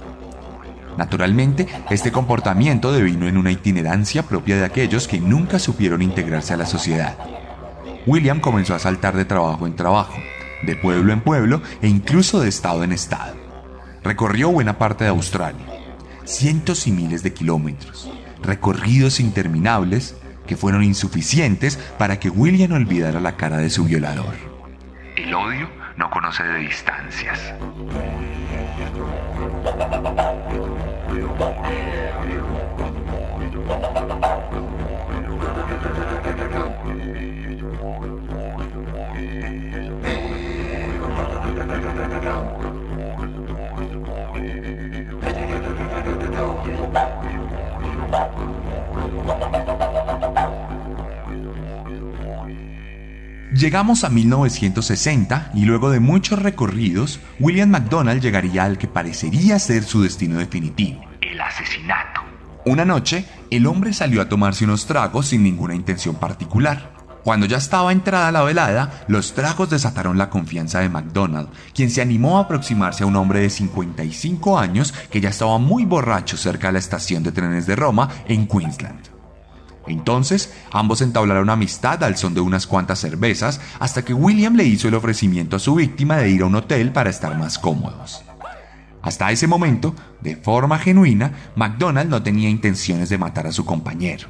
Naturalmente, 0.96 1.66
este 1.90 2.10
comportamiento 2.10 2.90
devino 2.90 3.28
en 3.28 3.36
una 3.36 3.50
itinerancia 3.50 4.22
propia 4.22 4.56
de 4.56 4.64
aquellos 4.64 5.08
que 5.08 5.20
nunca 5.20 5.58
supieron 5.58 6.00
integrarse 6.00 6.54
a 6.54 6.58
la 6.58 6.66
sociedad. 6.66 7.16
William 8.06 8.40
comenzó 8.40 8.74
a 8.74 8.80
saltar 8.80 9.16
de 9.16 9.24
trabajo 9.24 9.66
en 9.66 9.76
trabajo, 9.76 10.18
de 10.62 10.74
pueblo 10.74 11.12
en 11.12 11.20
pueblo 11.20 11.62
e 11.80 11.88
incluso 11.88 12.40
de 12.40 12.48
estado 12.48 12.82
en 12.82 12.92
estado. 12.92 13.36
Recorrió 14.02 14.50
buena 14.50 14.78
parte 14.78 15.04
de 15.04 15.10
Australia, 15.10 15.66
cientos 16.24 16.86
y 16.88 16.92
miles 16.92 17.22
de 17.22 17.32
kilómetros, 17.32 18.10
recorridos 18.42 19.20
interminables 19.20 20.16
que 20.46 20.56
fueron 20.56 20.82
insuficientes 20.82 21.76
para 21.98 22.18
que 22.18 22.28
William 22.28 22.72
olvidara 22.72 23.20
la 23.20 23.36
cara 23.36 23.58
de 23.58 23.70
su 23.70 23.84
violador. 23.84 24.34
El 25.16 25.32
odio 25.32 25.68
no 25.96 26.10
conoce 26.10 26.42
de 26.42 26.58
distancias. 26.58 27.54
Llegamos 53.62 54.02
a 54.02 54.08
1960 54.10 55.52
y 55.54 55.66
luego 55.66 55.90
de 55.90 56.00
muchos 56.00 56.42
recorridos, 56.42 57.20
William 57.38 57.70
McDonald 57.70 58.20
llegaría 58.20 58.64
al 58.64 58.76
que 58.76 58.88
parecería 58.88 59.56
ser 59.60 59.84
su 59.84 60.02
destino 60.02 60.36
definitivo. 60.40 61.00
El 61.20 61.40
asesinato. 61.40 62.22
Una 62.64 62.84
noche, 62.84 63.24
el 63.52 63.68
hombre 63.68 63.92
salió 63.92 64.20
a 64.20 64.28
tomarse 64.28 64.64
unos 64.64 64.86
tragos 64.86 65.28
sin 65.28 65.44
ninguna 65.44 65.76
intención 65.76 66.16
particular. 66.16 66.90
Cuando 67.22 67.46
ya 67.46 67.58
estaba 67.58 67.92
entrada 67.92 68.32
la 68.32 68.42
velada, 68.42 69.04
los 69.06 69.32
tragos 69.32 69.70
desataron 69.70 70.18
la 70.18 70.28
confianza 70.28 70.80
de 70.80 70.88
McDonald, 70.88 71.48
quien 71.72 71.88
se 71.88 72.02
animó 72.02 72.38
a 72.38 72.42
aproximarse 72.42 73.04
a 73.04 73.06
un 73.06 73.14
hombre 73.14 73.42
de 73.42 73.50
55 73.50 74.58
años 74.58 74.92
que 75.08 75.20
ya 75.20 75.28
estaba 75.28 75.58
muy 75.58 75.84
borracho 75.84 76.36
cerca 76.36 76.66
de 76.66 76.72
la 76.72 76.78
estación 76.80 77.22
de 77.22 77.30
trenes 77.30 77.68
de 77.68 77.76
Roma 77.76 78.08
en 78.26 78.48
Queensland. 78.48 79.11
Entonces, 79.86 80.52
ambos 80.70 81.00
entablaron 81.02 81.50
amistad 81.50 82.02
al 82.04 82.16
son 82.16 82.34
de 82.34 82.40
unas 82.40 82.66
cuantas 82.66 83.00
cervezas 83.00 83.60
hasta 83.80 84.04
que 84.04 84.14
William 84.14 84.54
le 84.54 84.64
hizo 84.64 84.88
el 84.88 84.94
ofrecimiento 84.94 85.56
a 85.56 85.60
su 85.60 85.74
víctima 85.74 86.18
de 86.18 86.30
ir 86.30 86.42
a 86.42 86.46
un 86.46 86.54
hotel 86.54 86.92
para 86.92 87.10
estar 87.10 87.36
más 87.36 87.58
cómodos. 87.58 88.22
Hasta 89.02 89.32
ese 89.32 89.48
momento, 89.48 89.96
de 90.20 90.36
forma 90.36 90.78
genuina, 90.78 91.32
McDonald 91.56 92.08
no 92.08 92.22
tenía 92.22 92.48
intenciones 92.48 93.08
de 93.08 93.18
matar 93.18 93.48
a 93.48 93.52
su 93.52 93.64
compañero. 93.64 94.28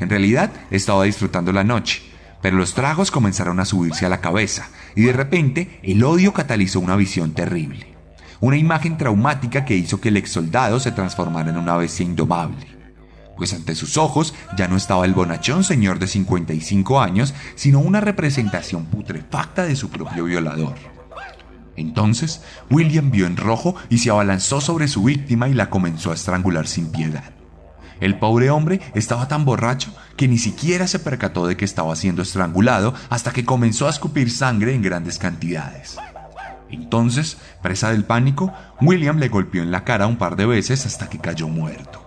En 0.00 0.10
realidad, 0.10 0.50
estaba 0.70 1.04
disfrutando 1.04 1.52
la 1.52 1.62
noche, 1.62 2.02
pero 2.40 2.56
los 2.56 2.74
tragos 2.74 3.12
comenzaron 3.12 3.60
a 3.60 3.64
subirse 3.64 4.04
a 4.04 4.08
la 4.08 4.20
cabeza 4.20 4.68
y 4.96 5.02
de 5.02 5.12
repente 5.12 5.78
el 5.84 6.02
odio 6.02 6.32
catalizó 6.32 6.80
una 6.80 6.96
visión 6.96 7.32
terrible. 7.32 7.94
Una 8.40 8.56
imagen 8.56 8.96
traumática 8.96 9.64
que 9.64 9.76
hizo 9.76 10.00
que 10.00 10.08
el 10.08 10.16
ex 10.16 10.32
soldado 10.32 10.80
se 10.80 10.90
transformara 10.90 11.50
en 11.50 11.56
una 11.56 11.76
bestia 11.76 12.04
indomable 12.04 12.71
pues 13.36 13.52
ante 13.52 13.74
sus 13.74 13.96
ojos 13.96 14.34
ya 14.56 14.68
no 14.68 14.76
estaba 14.76 15.04
el 15.04 15.14
bonachón 15.14 15.64
señor 15.64 15.98
de 15.98 16.06
55 16.06 17.00
años, 17.00 17.34
sino 17.54 17.80
una 17.80 18.00
representación 18.00 18.86
putrefacta 18.86 19.64
de 19.64 19.76
su 19.76 19.90
propio 19.90 20.24
violador. 20.24 20.74
Entonces, 21.76 22.42
William 22.70 23.10
vio 23.10 23.26
en 23.26 23.36
rojo 23.36 23.74
y 23.88 23.98
se 23.98 24.10
abalanzó 24.10 24.60
sobre 24.60 24.88
su 24.88 25.04
víctima 25.04 25.48
y 25.48 25.54
la 25.54 25.70
comenzó 25.70 26.10
a 26.10 26.14
estrangular 26.14 26.66
sin 26.66 26.92
piedad. 26.92 27.32
El 28.00 28.18
pobre 28.18 28.50
hombre 28.50 28.80
estaba 28.94 29.28
tan 29.28 29.44
borracho 29.44 29.94
que 30.16 30.26
ni 30.26 30.36
siquiera 30.36 30.88
se 30.88 30.98
percató 30.98 31.46
de 31.46 31.56
que 31.56 31.64
estaba 31.64 31.94
siendo 31.94 32.22
estrangulado 32.22 32.94
hasta 33.10 33.32
que 33.32 33.44
comenzó 33.44 33.86
a 33.86 33.90
escupir 33.90 34.30
sangre 34.30 34.74
en 34.74 34.82
grandes 34.82 35.18
cantidades. 35.18 35.96
Entonces, 36.68 37.36
presa 37.62 37.90
del 37.90 38.04
pánico, 38.04 38.52
William 38.80 39.18
le 39.18 39.28
golpeó 39.28 39.62
en 39.62 39.70
la 39.70 39.84
cara 39.84 40.06
un 40.06 40.16
par 40.16 40.36
de 40.36 40.46
veces 40.46 40.84
hasta 40.84 41.08
que 41.08 41.18
cayó 41.18 41.48
muerto. 41.48 42.01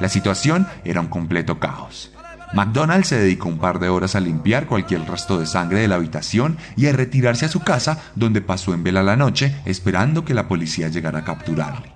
La 0.00 0.08
situación 0.08 0.66
era 0.84 1.00
un 1.00 1.06
completo 1.06 1.58
caos. 1.58 2.10
McDonald 2.54 3.04
se 3.04 3.18
dedicó 3.18 3.48
un 3.48 3.58
par 3.58 3.80
de 3.80 3.88
horas 3.88 4.14
a 4.14 4.20
limpiar 4.20 4.66
cualquier 4.66 5.04
rastro 5.06 5.38
de 5.38 5.46
sangre 5.46 5.80
de 5.80 5.88
la 5.88 5.96
habitación 5.96 6.56
y 6.76 6.86
a 6.86 6.92
retirarse 6.92 7.46
a 7.46 7.48
su 7.48 7.60
casa, 7.60 7.98
donde 8.14 8.40
pasó 8.40 8.74
en 8.74 8.84
vela 8.84 9.02
la 9.02 9.16
noche 9.16 9.56
esperando 9.64 10.24
que 10.24 10.34
la 10.34 10.46
policía 10.46 10.88
llegara 10.88 11.20
a 11.20 11.24
capturarle. 11.24 11.92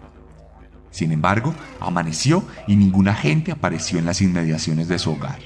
Sin 0.91 1.13
embargo, 1.13 1.55
amaneció 1.81 2.45
y 2.67 2.75
ningún 2.75 3.07
agente 3.07 3.53
apareció 3.53 4.01
en 4.01 4.07
las 4.07 4.21
inmediaciones 4.21 4.89
de 4.89 4.99
su 4.99 5.13
hogar. 5.13 5.39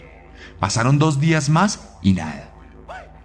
Pasaron 0.58 0.98
dos 0.98 1.20
días 1.20 1.50
más 1.50 1.80
y 2.00 2.14
nada. 2.14 2.48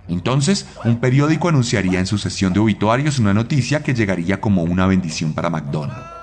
Entonces, 0.09 0.65
un 0.83 0.99
periódico 0.99 1.47
anunciaría 1.47 1.99
en 1.99 2.07
su 2.07 2.17
sesión 2.17 2.51
de 2.51 2.59
obituarios 2.59 3.19
una 3.19 3.33
noticia 3.33 3.81
que 3.83 3.93
llegaría 3.93 4.41
como 4.41 4.63
una 4.63 4.87
bendición 4.87 5.33
para 5.33 5.49
McDonald. 5.49 6.16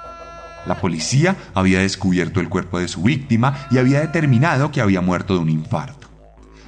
La 0.67 0.77
policía 0.77 1.37
había 1.55 1.81
descubierto 1.81 2.41
el 2.41 2.49
cuerpo 2.49 2.79
de 2.79 2.89
su 2.89 3.03
víctima 3.03 3.67
y 3.71 3.79
había 3.79 4.01
determinado 4.01 4.71
que 4.71 4.81
había 4.81 5.01
muerto 5.01 5.35
de 5.35 5.41
un 5.41 5.51
infarto. 5.51 6.09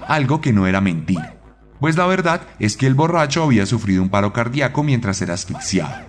Algo 0.06 0.40
que 0.40 0.52
no 0.52 0.66
era 0.66 0.80
mentira, 0.80 1.36
pues 1.80 1.96
la 1.96 2.06
verdad 2.06 2.42
es 2.58 2.76
que 2.76 2.86
el 2.86 2.94
borracho 2.94 3.42
había 3.42 3.66
sufrido 3.66 4.02
un 4.02 4.08
paro 4.08 4.32
cardíaco 4.32 4.82
mientras 4.82 5.20
era 5.22 5.34
asfixiado. 5.34 6.04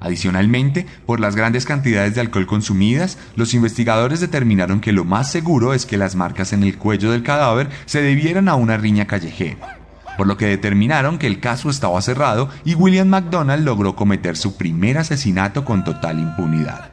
Adicionalmente, 0.00 0.86
por 1.06 1.18
las 1.18 1.34
grandes 1.34 1.64
cantidades 1.64 2.14
de 2.14 2.20
alcohol 2.20 2.46
consumidas, 2.46 3.16
los 3.36 3.54
investigadores 3.54 4.20
determinaron 4.20 4.80
que 4.80 4.92
lo 4.92 5.04
más 5.04 5.30
seguro 5.30 5.72
es 5.72 5.86
que 5.86 5.96
las 5.96 6.14
marcas 6.14 6.52
en 6.52 6.62
el 6.62 6.76
cuello 6.76 7.10
del 7.10 7.22
cadáver 7.22 7.70
se 7.86 8.02
debieran 8.02 8.48
a 8.48 8.54
una 8.54 8.76
riña 8.76 9.06
callejera 9.06 9.83
por 10.16 10.26
lo 10.26 10.36
que 10.36 10.46
determinaron 10.46 11.18
que 11.18 11.26
el 11.26 11.40
caso 11.40 11.70
estaba 11.70 12.00
cerrado 12.02 12.50
y 12.64 12.74
William 12.74 13.08
McDonald 13.08 13.64
logró 13.64 13.96
cometer 13.96 14.36
su 14.36 14.56
primer 14.56 14.98
asesinato 14.98 15.64
con 15.64 15.84
total 15.84 16.18
impunidad. 16.18 16.90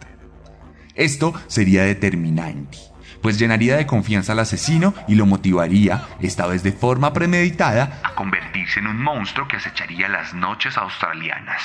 Esto 0.95 1.34
sería 1.47 1.84
determinante, 1.84 2.77
pues 3.21 3.39
llenaría 3.39 3.77
de 3.77 3.86
confianza 3.86 4.34
al 4.34 4.39
asesino 4.39 4.93
y 5.07 5.15
lo 5.15 5.25
motivaría, 5.25 6.03
esta 6.19 6.47
vez 6.47 6.63
de 6.63 6.73
forma 6.73 7.13
premeditada, 7.13 8.01
a 8.03 8.13
convertirse 8.15 8.79
en 8.79 8.88
un 8.88 9.01
monstruo 9.01 9.47
que 9.47 9.57
acecharía 9.57 10.10
las 10.10 10.34
noches 10.34 10.77
australianas. 10.77 11.62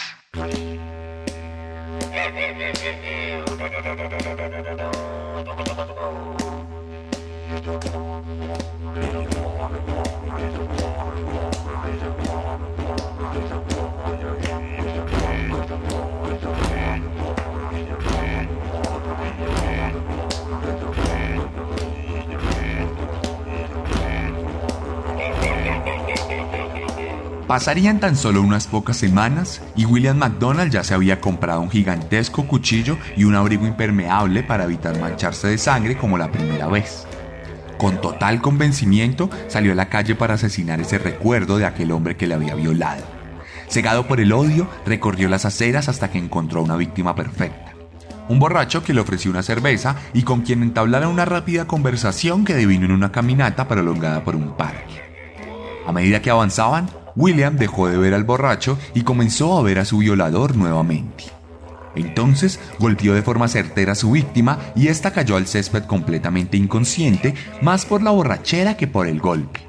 Pasarían 27.46 28.00
tan 28.00 28.16
solo 28.16 28.42
unas 28.42 28.66
pocas 28.66 28.96
semanas 28.96 29.62
y 29.76 29.84
William 29.84 30.18
McDonald 30.18 30.72
ya 30.72 30.82
se 30.82 30.94
había 30.94 31.20
comprado 31.20 31.60
un 31.60 31.70
gigantesco 31.70 32.44
cuchillo 32.48 32.98
y 33.16 33.22
un 33.22 33.36
abrigo 33.36 33.64
impermeable 33.64 34.42
para 34.42 34.64
evitar 34.64 34.98
mancharse 34.98 35.46
de 35.46 35.58
sangre 35.58 35.96
como 35.96 36.18
la 36.18 36.32
primera 36.32 36.66
vez. 36.66 37.06
Con 37.78 38.00
total 38.00 38.40
convencimiento 38.42 39.30
salió 39.46 39.70
a 39.70 39.76
la 39.76 39.88
calle 39.88 40.16
para 40.16 40.34
asesinar 40.34 40.80
ese 40.80 40.98
recuerdo 40.98 41.56
de 41.56 41.66
aquel 41.66 41.92
hombre 41.92 42.16
que 42.16 42.26
le 42.26 42.34
había 42.34 42.56
violado. 42.56 43.04
Cegado 43.68 44.08
por 44.08 44.20
el 44.20 44.32
odio, 44.32 44.68
recorrió 44.84 45.28
las 45.28 45.44
aceras 45.44 45.88
hasta 45.88 46.10
que 46.10 46.18
encontró 46.18 46.62
una 46.62 46.76
víctima 46.76 47.14
perfecta. 47.14 47.74
Un 48.28 48.40
borracho 48.40 48.82
que 48.82 48.92
le 48.92 49.00
ofreció 49.00 49.30
una 49.30 49.44
cerveza 49.44 49.94
y 50.12 50.22
con 50.22 50.40
quien 50.40 50.64
entablara 50.64 51.06
una 51.06 51.24
rápida 51.24 51.66
conversación 51.66 52.44
que 52.44 52.54
devino 52.54 52.86
en 52.86 52.92
una 52.92 53.12
caminata 53.12 53.68
prolongada 53.68 54.24
por 54.24 54.34
un 54.34 54.56
parque. 54.56 55.00
A 55.86 55.92
medida 55.92 56.20
que 56.20 56.30
avanzaban, 56.30 56.88
William 57.16 57.56
dejó 57.56 57.88
de 57.88 57.96
ver 57.96 58.14
al 58.14 58.24
borracho 58.24 58.78
y 58.94 59.02
comenzó 59.02 59.58
a 59.58 59.62
ver 59.62 59.78
a 59.78 59.84
su 59.84 59.98
violador 59.98 60.54
nuevamente. 60.54 61.24
Entonces 61.94 62.60
golpeó 62.78 63.14
de 63.14 63.22
forma 63.22 63.48
certera 63.48 63.92
a 63.92 63.96
su 63.96 64.10
víctima 64.10 64.58
y 64.76 64.88
ésta 64.88 65.12
cayó 65.12 65.36
al 65.36 65.46
césped 65.46 65.84
completamente 65.84 66.58
inconsciente, 66.58 67.34
más 67.62 67.86
por 67.86 68.02
la 68.02 68.10
borrachera 68.10 68.76
que 68.76 68.86
por 68.86 69.06
el 69.06 69.18
golpe. 69.18 69.60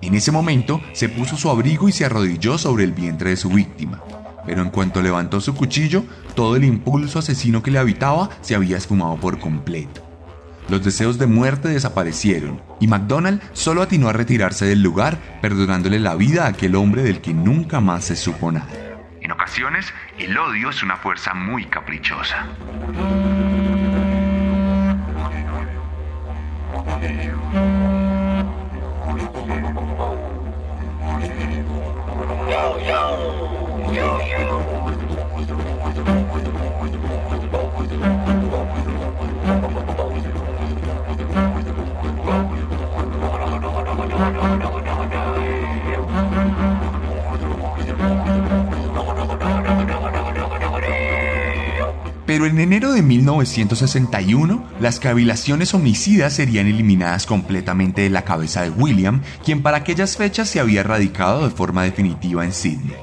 En 0.00 0.14
ese 0.14 0.32
momento 0.32 0.80
se 0.92 1.08
puso 1.08 1.36
su 1.36 1.48
abrigo 1.48 1.88
y 1.88 1.92
se 1.92 2.04
arrodilló 2.04 2.58
sobre 2.58 2.82
el 2.82 2.92
vientre 2.92 3.30
de 3.30 3.36
su 3.36 3.48
víctima. 3.48 4.02
Pero 4.44 4.62
en 4.62 4.70
cuanto 4.70 5.00
levantó 5.00 5.40
su 5.40 5.54
cuchillo, 5.54 6.02
todo 6.34 6.56
el 6.56 6.64
impulso 6.64 7.20
asesino 7.20 7.62
que 7.62 7.70
le 7.70 7.78
habitaba 7.78 8.28
se 8.40 8.56
había 8.56 8.76
esfumado 8.76 9.16
por 9.16 9.38
completo. 9.38 10.11
Los 10.68 10.84
deseos 10.84 11.18
de 11.18 11.26
muerte 11.26 11.68
desaparecieron 11.68 12.62
y 12.80 12.86
McDonald 12.86 13.42
solo 13.52 13.82
atinó 13.82 14.08
a 14.08 14.12
retirarse 14.12 14.64
del 14.64 14.82
lugar, 14.82 15.18
perdonándole 15.40 15.98
la 15.98 16.14
vida 16.14 16.44
a 16.44 16.48
aquel 16.48 16.76
hombre 16.76 17.02
del 17.02 17.20
que 17.20 17.34
nunca 17.34 17.80
más 17.80 18.04
se 18.04 18.16
supo 18.16 18.52
nada. 18.52 18.68
En 19.20 19.30
ocasiones, 19.30 19.92
el 20.18 20.36
odio 20.36 20.70
es 20.70 20.82
una 20.82 20.96
fuerza 20.96 21.34
muy 21.34 21.66
caprichosa. 21.66 22.46
Pero 52.32 52.46
en 52.46 52.58
enero 52.58 52.94
de 52.94 53.02
1961, 53.02 54.64
las 54.80 54.98
cavilaciones 54.98 55.74
homicidas 55.74 56.32
serían 56.32 56.66
eliminadas 56.66 57.26
completamente 57.26 58.00
de 58.00 58.08
la 58.08 58.24
cabeza 58.24 58.62
de 58.62 58.70
William, 58.70 59.20
quien 59.44 59.60
para 59.60 59.76
aquellas 59.76 60.16
fechas 60.16 60.48
se 60.48 60.58
había 60.58 60.82
radicado 60.82 61.46
de 61.46 61.54
forma 61.54 61.82
definitiva 61.82 62.42
en 62.46 62.54
Sydney, 62.54 62.96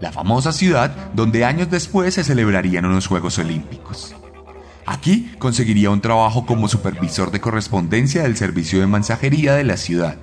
la 0.00 0.12
famosa 0.12 0.52
ciudad 0.52 0.94
donde 1.14 1.44
años 1.44 1.68
después 1.68 2.14
se 2.14 2.22
celebrarían 2.22 2.84
unos 2.84 3.08
Juegos 3.08 3.40
Olímpicos. 3.40 4.14
Aquí 4.86 5.32
conseguiría 5.40 5.90
un 5.90 6.00
trabajo 6.00 6.46
como 6.46 6.68
supervisor 6.68 7.32
de 7.32 7.40
correspondencia 7.40 8.22
del 8.22 8.36
servicio 8.36 8.78
de 8.78 8.86
mensajería 8.86 9.54
de 9.54 9.64
la 9.64 9.78
ciudad. 9.78 10.16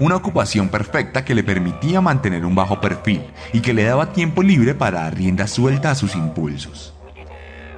Una 0.00 0.16
ocupación 0.16 0.68
perfecta 0.68 1.24
que 1.24 1.36
le 1.36 1.44
permitía 1.44 2.00
mantener 2.00 2.44
un 2.44 2.56
bajo 2.56 2.80
perfil 2.80 3.22
y 3.52 3.60
que 3.60 3.72
le 3.72 3.84
daba 3.84 4.12
tiempo 4.12 4.42
libre 4.42 4.74
para 4.74 5.02
dar 5.02 5.14
rienda 5.14 5.46
suelta 5.46 5.92
a 5.92 5.94
sus 5.94 6.16
impulsos. 6.16 6.97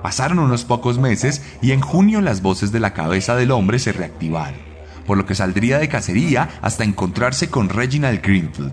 Pasaron 0.03 0.39
unos 0.39 0.65
pocos 0.65 0.99
meses 0.99 1.43
y 1.61 1.73
en 1.73 1.81
junio 1.81 2.21
las 2.21 2.43
voces 2.43 2.73
de 2.73 2.81
la 2.81 2.95
cabeza 2.95 3.37
del 3.37 3.51
hombre 3.51 3.79
se 3.79 3.93
reactivaron, 3.93 4.61
por 5.07 5.19
lo 5.19 5.27
que 5.27 5.35
saldría 5.35 5.79
de 5.79 5.89
cacería 5.89 6.49
hasta 6.63 6.85
encontrarse 6.85 7.51
con 7.51 7.69
Reginald 7.69 8.23
Greenfield, 8.23 8.73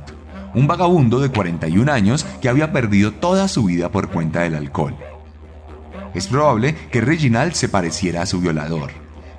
un 0.53 0.67
vagabundo 0.67 1.19
de 1.19 1.29
41 1.29 1.91
años 1.91 2.25
que 2.41 2.49
había 2.49 2.71
perdido 2.71 3.11
toda 3.11 3.47
su 3.47 3.65
vida 3.65 3.91
por 3.91 4.09
cuenta 4.09 4.41
del 4.41 4.55
alcohol. 4.55 4.95
Es 6.13 6.27
probable 6.27 6.75
que 6.91 7.01
Reginald 7.01 7.53
se 7.53 7.69
pareciera 7.69 8.21
a 8.21 8.25
su 8.25 8.39
violador, 8.39 8.91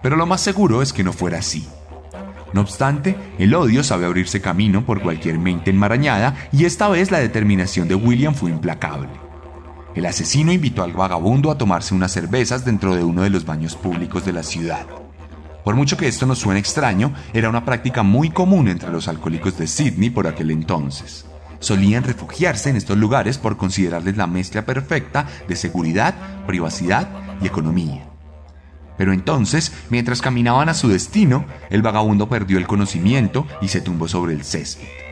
pero 0.03 0.17
lo 0.17 0.27
más 0.27 0.41
seguro 0.43 0.83
es 0.83 0.93
que 0.93 1.05
no 1.05 1.13
fuera 1.13 1.39
así. 1.39 1.67
No 2.53 2.61
obstante, 2.63 3.17
el 3.39 3.55
odio 3.55 3.83
sabe 3.83 4.07
abrirse 4.07 4.41
camino 4.41 4.85
por 4.85 5.03
cualquier 5.03 5.39
mente 5.39 5.71
enmarañada 5.71 6.35
y 6.53 6.65
esta 6.65 6.89
vez 6.89 7.11
la 7.11 7.19
determinación 7.19 7.89
de 7.89 7.95
William 7.95 8.35
fue 8.35 8.51
implacable. 8.51 9.28
El 9.95 10.07
asesino 10.07 10.53
invitó 10.53 10.83
al 10.83 10.93
vagabundo 10.93 11.51
a 11.51 11.59
tomarse 11.59 11.95
unas 11.95 12.13
cervezas 12.13 12.65
dentro 12.65 12.95
de 12.95 13.03
uno 13.03 13.23
de 13.23 13.31
los 13.31 13.45
baños 13.45 13.75
públicos 13.75 14.25
de 14.25 14.33
la 14.33 14.43
ciudad. 14.43 14.87
Por 15.65 15.75
mucho 15.75 15.97
que 15.97 16.09
esto 16.09 16.25
nos 16.25 16.39
suene 16.39 16.61
extraño, 16.61 17.13
era 17.33 17.49
una 17.49 17.65
práctica 17.65 18.03
muy 18.03 18.31
común 18.31 18.69
entre 18.69 18.91
los 18.91 19.09
alcohólicos 19.09 19.59
de 19.59 19.67
Sydney 19.67 20.11
por 20.11 20.27
aquel 20.27 20.51
entonces. 20.51 21.27
Solían 21.59 22.05
refugiarse 22.05 22.71
en 22.71 22.77
estos 22.77 22.97
lugares 22.97 23.39
por 23.39 23.57
considerarles 23.57 24.17
la 24.17 24.27
mezcla 24.27 24.65
perfecta 24.65 25.27
de 25.49 25.57
seguridad, 25.57 26.15
privacidad 26.47 27.09
y 27.43 27.47
economía. 27.47 28.09
Pero 28.97 29.13
entonces, 29.13 29.73
mientras 29.91 30.23
caminaban 30.23 30.69
a 30.69 30.75
su 30.75 30.89
destino, 30.89 31.45
el 31.71 31.83
vagabundo 31.83 32.29
perdió 32.29 32.59
el 32.59 32.67
conocimiento 32.67 33.47
y 33.61 33.69
se 33.69 33.81
tumbó 33.81 34.09
sobre 34.09 34.35
el 34.35 34.45
césped. 34.45 35.08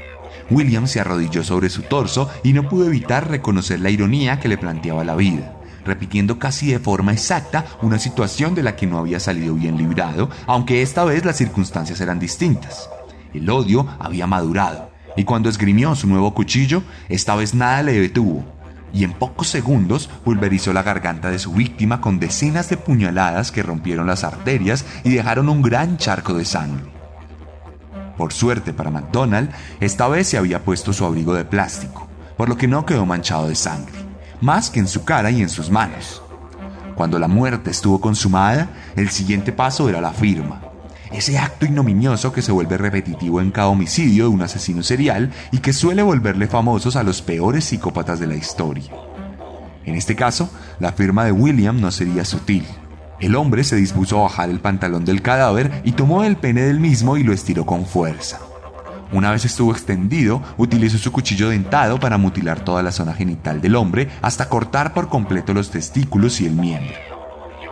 William 0.51 0.87
se 0.87 1.01
arrodilló 1.01 1.43
sobre 1.43 1.71
su 1.71 1.83
torso 1.83 2.31
y 2.43 2.53
no 2.53 2.69
pudo 2.69 2.87
evitar 2.87 3.29
reconocer 3.29 3.81
la 3.81 3.91
ironía 3.91 4.39
que 4.39 4.49
le 4.49 4.59
planteaba 4.59 5.05
la 5.05 5.17
vida, 5.17 5.57
repitiendo 5.85 6.39
casi 6.39 6.71
de 6.73 6.79
forma 6.79 7.13
exacta 7.13 7.65
una 7.83 7.99
situación 7.99 8.55
de 8.55 8.63
la 8.63 8.77
que 8.77 8.87
no 8.87 8.99
había 8.99 9.21
salido 9.21 9.55
bien 9.55 9.77
librado, 9.77 10.31
aunque 10.47 10.83
esta 10.83 11.05
vez 11.05 11.25
las 11.25 11.37
circunstancias 11.37 12.01
eran 12.01 12.19
distintas. 12.19 12.89
El 13.35 13.51
odio 13.51 13.87
había 13.99 14.27
madurado, 14.27 14.91
y 15.17 15.25
cuando 15.25 15.49
esgrimió 15.49 15.95
su 15.95 16.07
nuevo 16.07 16.35
cuchillo, 16.35 16.83
esta 17.09 17.35
vez 17.35 17.55
nada 17.55 17.83
le 17.83 18.01
detuvo, 18.01 18.45
y 18.93 19.05
en 19.05 19.13
pocos 19.13 19.49
segundos 19.49 20.09
pulverizó 20.25 20.73
la 20.73 20.83
garganta 20.83 21.31
de 21.31 21.39
su 21.39 21.53
víctima 21.53 22.01
con 22.01 22.19
decenas 22.19 22.69
de 22.71 22.77
puñaladas 22.77 23.53
que 23.53 23.63
rompieron 23.63 24.07
las 24.07 24.25
arterias 24.25 24.85
y 25.05 25.11
dejaron 25.11 25.49
un 25.49 25.61
gran 25.61 25.99
charco 25.99 26.35
de 26.35 26.45
sangre. 26.45 26.96
Por 28.17 28.33
suerte 28.33 28.73
para 28.73 28.91
McDonald, 28.91 29.51
esta 29.81 30.09
vez 30.09 30.29
se 30.29 30.39
había 30.39 30.65
puesto 30.65 30.93
su 30.93 31.05
abrigo 31.05 31.35
de 31.35 31.45
plástico, 31.45 32.09
por 32.37 32.49
lo 32.49 32.57
que 32.57 32.69
no 32.69 32.87
quedó 32.87 33.07
manchado 33.07 33.49
de 33.49 33.55
sangre, 33.55 33.95
más 34.41 34.71
que 34.71 34.81
en 34.81 34.89
su 34.89 35.05
cara 35.05 35.31
y 35.31 35.43
en 35.43 35.49
sus 35.49 35.71
manos. 35.71 36.23
Cuando 36.95 37.19
la 37.19 37.29
muerte 37.29 37.71
estuvo 37.71 38.01
consumada, 38.01 38.71
el 38.97 39.11
siguiente 39.11 39.53
paso 39.53 39.89
era 39.89 40.01
la 40.01 40.13
firma, 40.13 40.63
ese 41.13 41.39
acto 41.39 41.67
ignominioso 41.67 42.33
que 42.33 42.43
se 42.43 42.53
vuelve 42.53 42.79
repetitivo 42.79 43.41
en 43.41 43.51
cada 43.51 43.69
homicidio 43.69 44.25
de 44.25 44.31
un 44.31 44.43
asesino 44.43 44.83
serial 44.83 45.33
y 45.53 45.59
que 45.59 45.73
suele 45.73 46.03
volverle 46.03 46.47
famosos 46.47 46.97
a 46.97 47.03
los 47.03 47.23
peores 47.23 47.65
psicópatas 47.65 48.19
de 48.19 48.27
la 48.27 48.35
historia. 48.35 48.91
En 49.85 49.95
este 49.95 50.17
caso, 50.17 50.51
la 50.81 50.93
firma 50.93 51.25
de 51.25 51.33
William 51.33 51.81
no 51.81 51.93
sería 51.93 52.25
sutil. 52.25 52.67
El 53.19 53.35
hombre 53.35 53.65
se 53.65 53.77
dispuso 53.77 54.19
a 54.19 54.23
bajar 54.25 54.51
el 54.51 54.61
pantalón 54.61 55.05
del 55.05 55.23
cadáver 55.23 55.81
y 55.85 55.93
tomó 55.93 56.25
el 56.25 56.37
pene 56.37 56.63
del 56.63 56.81
mismo 56.81 57.17
y 57.17 57.23
lo 57.23 57.33
estiró 57.33 57.65
con 57.65 57.87
fuerza. 57.87 58.41
Una 59.13 59.31
vez 59.31 59.45
estuvo 59.45 59.73
extendido, 59.73 60.43
utilizó 60.59 60.99
su 60.99 61.13
cuchillo 61.13 61.49
dentado 61.49 61.99
para 61.99 62.19
mutilar 62.19 62.61
toda 62.61 62.83
la 62.83 62.93
zona 62.93 63.15
genital 63.15 63.61
del 63.61 63.77
hombre 63.77 64.09
hasta 64.21 64.49
cortar 64.49 64.93
por 64.93 65.09
completo 65.09 65.55
los 65.55 65.71
testículos 65.71 66.41
y 66.41 66.47
el 66.47 66.53
miembro. 66.53 66.97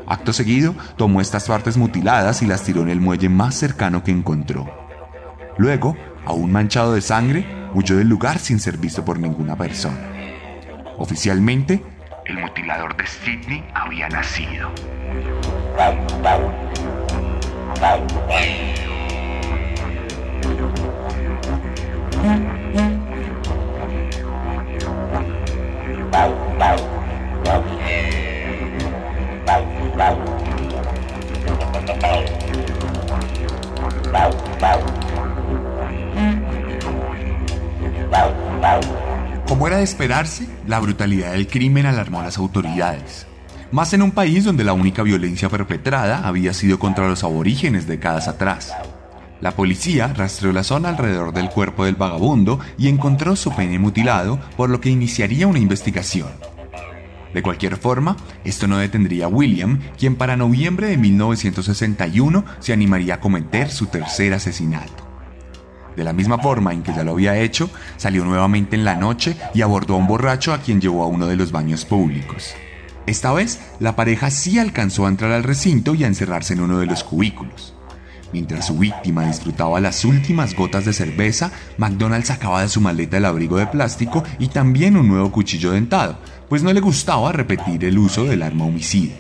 Acto 0.07 0.33
seguido, 0.33 0.75
tomó 0.97 1.21
estas 1.21 1.47
partes 1.47 1.77
mutiladas 1.77 2.43
y 2.43 2.47
las 2.47 2.63
tiró 2.63 2.83
en 2.83 2.91
el 2.91 3.01
muelle 3.01 3.29
más 3.29 3.55
cercano 3.55 4.05
que 4.05 4.13
encontró. 4.13 4.67
Luego, 5.59 5.97
aún 6.25 6.53
manchado 6.53 6.95
de 6.95 7.01
sangre, 7.01 7.47
huyó 7.75 7.97
del 7.97 8.09
lugar 8.09 8.39
sin 8.39 8.61
ser 8.61 8.79
visto 8.79 9.05
por 9.05 9.19
ninguna 9.19 9.57
persona. 9.57 9.99
Oficialmente, 10.99 11.83
El 12.27 12.39
mutilador 12.39 12.97
de 12.97 13.07
Sydney 13.07 13.63
había 13.75 14.09
nacido. 14.09 14.73
Era 39.75 39.79
de 39.81 39.85
esperarse, 39.85 40.47
la 40.69 40.79
brutalidad 40.79 41.33
del 41.33 41.49
crimen 41.49 41.85
alarmó 41.85 42.21
a 42.21 42.23
las 42.23 42.39
autoridades. 42.39 43.27
Más 43.73 43.93
en 43.93 44.03
un 44.03 44.13
país 44.13 44.45
donde 44.45 44.63
la 44.63 44.73
única 44.73 45.03
violencia 45.03 45.49
perpetrada 45.49 46.29
había 46.29 46.55
sido 46.55 46.79
contra 46.79 47.09
los 47.09 47.25
aborígenes 47.25 47.89
décadas 47.89 48.29
atrás. 48.29 48.73
La 49.41 49.51
policía 49.57 50.13
rastreó 50.17 50.53
la 50.53 50.63
zona 50.63 50.91
alrededor 50.91 51.33
del 51.35 51.51
cuerpo 51.51 51.85
del 51.85 51.97
vagabundo 51.97 52.61
y 52.79 52.87
encontró 52.87 53.35
su 53.35 53.53
pene 53.53 53.81
mutilado, 53.81 54.39
por 54.57 54.71
lo 54.71 54.81
que 54.81 54.91
iniciaría 54.91 55.49
una 55.49 55.59
investigación. 55.59 56.29
De 57.33 57.43
cualquier 57.43 57.77
forma, 57.77 58.17
esto 58.45 58.69
no 58.69 58.79
detendría 58.79 59.25
a 59.25 59.29
William, 59.29 59.81
quien 59.99 60.15
para 60.15 60.37
noviembre 60.37 60.87
de 60.87 60.99
1961 60.99 62.45
se 62.61 62.73
animaría 62.73 63.15
a 63.15 63.21
cometer 63.21 63.73
su 63.73 63.87
tercer 63.87 64.35
asesinato. 64.35 65.14
De 65.97 66.05
la 66.05 66.13
misma 66.13 66.39
forma 66.39 66.73
en 66.73 66.83
que 66.83 66.93
ya 66.93 67.05
lo 67.05 67.13
había 67.13 67.37
hecho, 67.37 67.71
salió 67.97 68.25
nuevamente 68.25 68.77
en 68.77 68.85
la 68.85 68.97
noche 68.97 69.37
y 69.55 69.63
abordó 69.63 69.95
a 69.95 69.99
un 69.99 70.07
borracho 70.07 70.53
a 70.53 70.59
quien 70.59 70.81
llevó 70.81 71.05
a 71.05 71.07
uno 71.07 71.27
de 71.27 71.37
los 71.37 71.53
baños 71.53 71.85
públicos. 71.85 72.55
Esta 73.07 73.33
vez, 73.33 73.61
la 73.81 73.97
pareja 73.97 74.31
sí 74.31 74.59
alcanzó 74.59 75.07
a 75.07 75.09
entrar 75.09 75.31
al 75.33 75.43
recinto 75.45 75.95
y 75.95 76.05
a 76.05 76.07
encerrarse 76.07 76.55
en 76.55 76.61
uno 76.61 76.79
de 76.79 76.87
los 76.87 77.05
cubículos. 77.05 77.75
Mientras 78.33 78.67
su 78.67 78.77
víctima 78.77 79.27
disfrutaba 79.27 79.79
las 79.79 80.05
últimas 80.05 80.57
gotas 80.57 80.85
de 80.85 80.93
cerveza, 80.93 81.53
McDonald 81.79 82.25
sacaba 82.25 82.63
de 82.63 82.69
su 82.69 82.81
maleta 82.81 83.19
el 83.19 83.27
abrigo 83.27 83.59
de 83.59 83.69
plástico 83.69 84.25
y 84.41 84.49
también 84.49 84.97
un 84.97 85.07
nuevo 85.07 85.31
cuchillo 85.31 85.71
dentado, 85.71 86.19
pues 86.49 86.65
no 86.65 86.73
le 86.73 86.81
gustaba 86.81 87.31
repetir 87.31 87.85
el 87.85 87.97
uso 87.97 88.25
del 88.25 88.43
arma 88.43 88.65
homicida. 88.65 89.15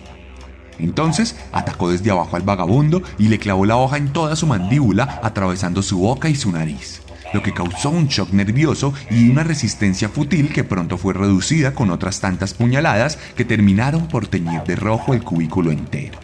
Entonces 0.79 1.37
atacó 1.53 1.91
desde 1.91 2.11
abajo 2.11 2.37
al 2.37 2.43
vagabundo 2.43 3.03
y 3.19 3.29
le 3.29 3.39
clavó 3.39 3.67
la 3.67 3.77
hoja 3.77 3.97
en 3.97 4.13
toda 4.13 4.37
su 4.37 4.47
mandíbula, 4.47 5.21
atravesando 5.23 5.83
su 5.83 5.99
boca 5.99 6.29
y 6.29 6.35
su 6.35 6.51
nariz, 6.51 7.03
lo 7.33 7.43
que 7.43 7.53
causó 7.53 7.91
un 7.91 8.09
shock 8.09 8.33
nervioso 8.33 8.95
y 9.11 9.31
una 9.31 9.45
resistencia 9.45 10.09
fútil 10.09 10.53
que 10.53 10.65
pronto 10.65 10.99
fue 10.99 11.15
reducida 11.15 11.75
con 11.75 11.91
otras 11.91 12.21
tantas 12.21 12.55
puñaladas 12.55 13.19
que 13.37 13.45
terminaron 13.45 14.09
por 14.09 14.27
teñir 14.27 14.63
de 14.63 14.77
rojo 14.77 15.15
el 15.15 15.23
cubículo 15.23 15.71
entero. 15.71 16.19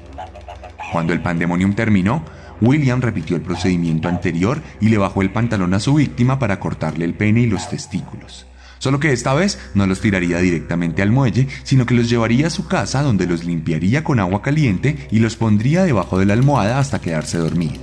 Cuando 0.93 1.13
el 1.13 1.23
pandemonium 1.23 1.75
terminó, 1.75 2.25
William 2.61 3.01
repitió 3.01 3.37
el 3.37 3.43
procedimiento 3.43 4.09
anterior 4.09 4.61
y 4.81 4.89
le 4.89 4.99
bajó 4.99 5.23
el 5.23 5.33
pantalón 5.33 5.73
a 5.75 5.81
su 5.81 5.95
víctima 5.95 6.39
para 6.39 6.61
cortarle 6.61 7.05
el 7.05 7.15
pene 7.15 7.41
y 7.43 7.47
los 7.47 7.71
testículos. 7.71 8.47
Solo 8.81 8.99
que 8.99 9.13
esta 9.13 9.35
vez 9.35 9.59
no 9.75 9.87
los 9.87 10.01
tiraría 10.01 10.39
directamente 10.39 11.03
al 11.03 11.13
muelle, 11.13 11.49
sino 11.65 11.85
que 11.85 11.93
los 11.93 12.09
llevaría 12.09 12.47
a 12.47 12.51
su 12.51 12.67
casa 12.67 13.03
donde 13.03 13.27
los 13.27 13.45
limpiaría 13.45 14.03
con 14.03 14.19
agua 14.19 14.41
caliente 14.41 15.07
y 15.11 15.19
los 15.19 15.37
pondría 15.37 15.85
debajo 15.85 16.19
de 16.19 16.25
la 16.25 16.33
almohada 16.33 16.79
hasta 16.79 16.99
quedarse 16.99 17.37
dormido. 17.37 17.83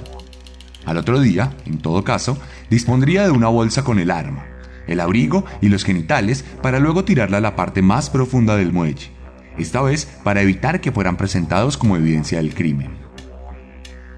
Al 0.86 0.98
otro 0.98 1.20
día, 1.20 1.56
en 1.68 1.78
todo 1.78 2.04
caso, 2.04 2.40
dispondría 2.72 3.26
de 3.26 3.30
una 3.30 3.48
bolsa 3.48 3.84
con 3.84 4.00
el 4.00 4.10
arma, 4.10 4.48
el 4.88 5.00
abrigo 5.00 5.46
y 5.62 5.70
los 5.70 5.84
genitales 5.84 6.44
para 6.64 6.80
luego 6.80 7.06
tirarla 7.06 7.38
a 7.38 7.42
la 7.42 7.56
parte 7.56 7.84
más 7.84 8.10
profunda 8.10 8.58
del 8.58 8.74
muelle, 8.74 9.12
esta 9.60 9.84
vez 9.84 10.08
para 10.24 10.42
evitar 10.42 10.82
que 10.82 10.92
fueran 10.92 11.16
presentados 11.16 11.78
como 11.78 11.96
evidencia 11.96 12.40
del 12.40 12.56
crimen. 12.56 13.07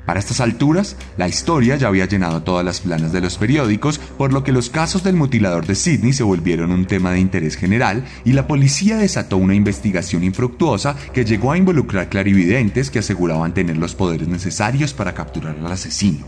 Para 0.10 0.22
estas 0.22 0.40
alturas, 0.40 0.96
la 1.18 1.28
historia 1.28 1.76
ya 1.76 1.88
había 1.88 2.08
llenado 2.08 2.42
todas 2.42 2.66
las 2.66 2.80
planas 2.80 3.14
de 3.14 3.22
los 3.22 3.38
periódicos, 3.38 4.00
por 4.00 4.34
lo 4.34 4.44
que 4.44 4.52
los 4.52 4.72
casos 4.72 5.04
del 5.04 5.16
mutilador 5.16 5.68
de 5.68 5.76
Sydney 5.76 6.14
se 6.14 6.24
volvieron 6.24 6.72
un 6.72 6.88
tema 6.88 7.12
de 7.12 7.20
interés 7.20 7.56
general 7.56 8.04
y 8.26 8.32
la 8.32 8.48
policía 8.48 8.98
desató 8.98 9.38
una 9.38 9.54
investigación 9.54 10.24
infructuosa 10.24 10.96
que 11.14 11.26
llegó 11.26 11.52
a 11.52 11.60
involucrar 11.60 12.10
clarividentes 12.10 12.90
que 12.90 12.98
aseguraban 12.98 13.54
tener 13.54 13.78
los 13.78 13.94
poderes 13.94 14.28
necesarios 14.28 14.96
para 14.96 15.14
capturar 15.14 15.56
al 15.60 15.72
asesino. 15.72 16.26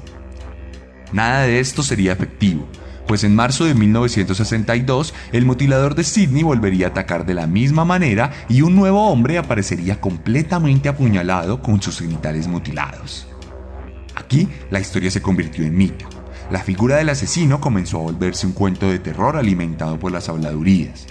Nada 1.12 1.42
de 1.48 1.60
esto 1.60 1.82
sería 1.82 2.14
efectivo, 2.14 2.68
pues 3.08 3.24
en 3.24 3.34
marzo 3.34 3.66
de 3.66 3.74
1962 3.74 5.16
el 5.32 5.46
mutilador 5.46 5.96
de 5.96 6.04
Sydney 6.04 6.44
volvería 6.44 6.86
a 6.86 6.90
atacar 6.92 7.26
de 7.26 7.34
la 7.34 7.48
misma 7.48 7.84
manera 7.84 8.30
y 8.48 8.62
un 8.62 8.76
nuevo 8.76 9.10
hombre 9.10 9.40
aparecería 9.40 10.00
completamente 10.00 10.88
apuñalado 10.88 11.64
con 11.64 11.82
sus 11.82 11.98
genitales 11.98 12.48
mutilados. 12.48 13.26
Aquí 14.32 14.48
la 14.70 14.80
historia 14.80 15.12
se 15.12 15.22
convirtió 15.22 15.66
en 15.66 15.76
mito. 15.76 16.08
La 16.52 16.64
figura 16.64 16.96
del 16.96 17.10
asesino 17.10 17.60
comenzó 17.60 17.98
a 17.98 18.04
volverse 18.04 18.48
un 18.48 18.54
cuento 18.54 18.90
de 18.90 18.98
terror 18.98 19.36
alimentado 19.36 20.00
por 20.00 20.14
las 20.14 20.30
habladurías. 20.30 21.06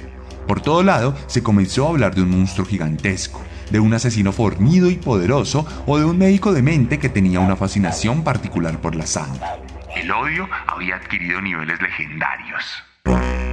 Por 0.49 0.63
todo 0.63 0.83
lado 0.83 1.15
se 1.27 1.43
comenzó 1.43 1.85
a 1.85 1.91
hablar 1.91 2.15
de 2.15 2.23
un 2.23 2.31
monstruo 2.31 2.67
gigantesco, 2.67 3.43
de 3.71 3.79
un 3.79 3.93
asesino 3.93 4.33
fornido 4.33 4.89
y 4.89 4.95
poderoso 4.95 5.67
o 5.85 5.99
de 5.99 6.07
un 6.07 6.17
médico 6.17 6.55
de 6.55 6.63
mente 6.63 6.99
que 6.99 7.11
tenía 7.11 7.41
una 7.41 7.57
fascinación 7.57 8.25
particular 8.25 8.81
por 8.81 8.95
la 8.95 9.05
sangre. 9.05 9.45
El 9.95 10.11
odio 10.11 10.49
había 10.67 10.97
adquirido 10.97 11.43
niveles 11.43 11.79
legendarios. 11.83 13.50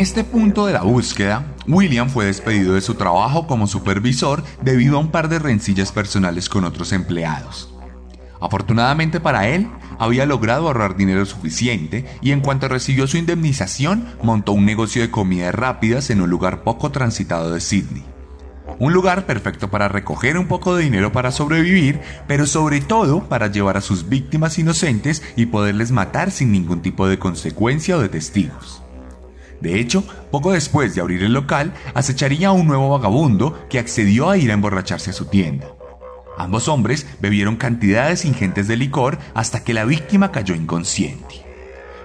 Este 0.00 0.24
punto 0.24 0.64
de 0.64 0.72
la 0.72 0.80
búsqueda, 0.80 1.44
William 1.68 2.08
fue 2.08 2.24
despedido 2.24 2.72
de 2.72 2.80
su 2.80 2.94
trabajo 2.94 3.46
como 3.46 3.66
supervisor 3.66 4.42
debido 4.62 4.96
a 4.96 5.00
un 5.00 5.10
par 5.10 5.28
de 5.28 5.38
rencillas 5.38 5.92
personales 5.92 6.48
con 6.48 6.64
otros 6.64 6.92
empleados. 6.92 7.74
Afortunadamente 8.40 9.20
para 9.20 9.48
él, 9.48 9.68
había 9.98 10.24
logrado 10.24 10.66
ahorrar 10.66 10.96
dinero 10.96 11.26
suficiente 11.26 12.06
y 12.22 12.32
en 12.32 12.40
cuanto 12.40 12.66
recibió 12.68 13.06
su 13.06 13.18
indemnización, 13.18 14.06
montó 14.22 14.52
un 14.52 14.64
negocio 14.64 15.02
de 15.02 15.10
comidas 15.10 15.54
rápidas 15.54 16.08
en 16.08 16.22
un 16.22 16.30
lugar 16.30 16.62
poco 16.62 16.90
transitado 16.90 17.52
de 17.52 17.60
Sydney. 17.60 18.02
Un 18.78 18.94
lugar 18.94 19.26
perfecto 19.26 19.70
para 19.70 19.88
recoger 19.88 20.38
un 20.38 20.48
poco 20.48 20.74
de 20.74 20.84
dinero 20.84 21.12
para 21.12 21.30
sobrevivir, 21.30 22.00
pero 22.26 22.46
sobre 22.46 22.80
todo 22.80 23.24
para 23.24 23.48
llevar 23.48 23.76
a 23.76 23.82
sus 23.82 24.08
víctimas 24.08 24.58
inocentes 24.58 25.22
y 25.36 25.44
poderles 25.44 25.90
matar 25.90 26.30
sin 26.30 26.52
ningún 26.52 26.80
tipo 26.80 27.06
de 27.06 27.18
consecuencia 27.18 27.98
o 27.98 28.00
de 28.00 28.08
testigos. 28.08 28.82
De 29.60 29.78
hecho, 29.78 30.04
poco 30.30 30.52
después 30.52 30.94
de 30.94 31.00
abrir 31.00 31.22
el 31.22 31.32
local, 31.32 31.74
acecharía 31.94 32.48
a 32.48 32.52
un 32.52 32.66
nuevo 32.66 32.88
vagabundo 32.90 33.66
que 33.68 33.78
accedió 33.78 34.30
a 34.30 34.38
ir 34.38 34.50
a 34.50 34.54
emborracharse 34.54 35.10
a 35.10 35.14
su 35.14 35.26
tienda. 35.26 35.68
Ambos 36.38 36.68
hombres 36.68 37.06
bebieron 37.20 37.56
cantidades 37.56 38.24
ingentes 38.24 38.66
de 38.66 38.76
licor 38.76 39.18
hasta 39.34 39.62
que 39.62 39.74
la 39.74 39.84
víctima 39.84 40.32
cayó 40.32 40.54
inconsciente. 40.54 41.44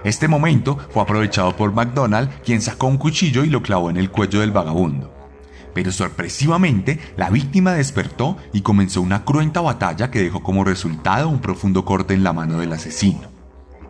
Este 0.04 0.28
momento 0.28 0.78
fue 0.90 1.02
aprovechado 1.02 1.56
por 1.56 1.72
McDonald, 1.72 2.28
quien 2.44 2.60
sacó 2.60 2.86
un 2.86 2.98
cuchillo 2.98 3.44
y 3.44 3.48
lo 3.48 3.62
clavó 3.62 3.88
en 3.88 3.96
el 3.96 4.10
cuello 4.10 4.40
del 4.40 4.52
vagabundo. 4.52 5.12
Pero 5.72 5.90
sorpresivamente, 5.90 7.00
la 7.16 7.30
víctima 7.30 7.72
despertó 7.72 8.36
y 8.52 8.60
comenzó 8.60 9.00
una 9.00 9.24
cruenta 9.24 9.62
batalla 9.62 10.10
que 10.10 10.22
dejó 10.22 10.42
como 10.42 10.64
resultado 10.64 11.28
un 11.28 11.40
profundo 11.40 11.84
corte 11.84 12.14
en 12.14 12.24
la 12.24 12.32
mano 12.32 12.58
del 12.58 12.72
asesino. 12.72 13.35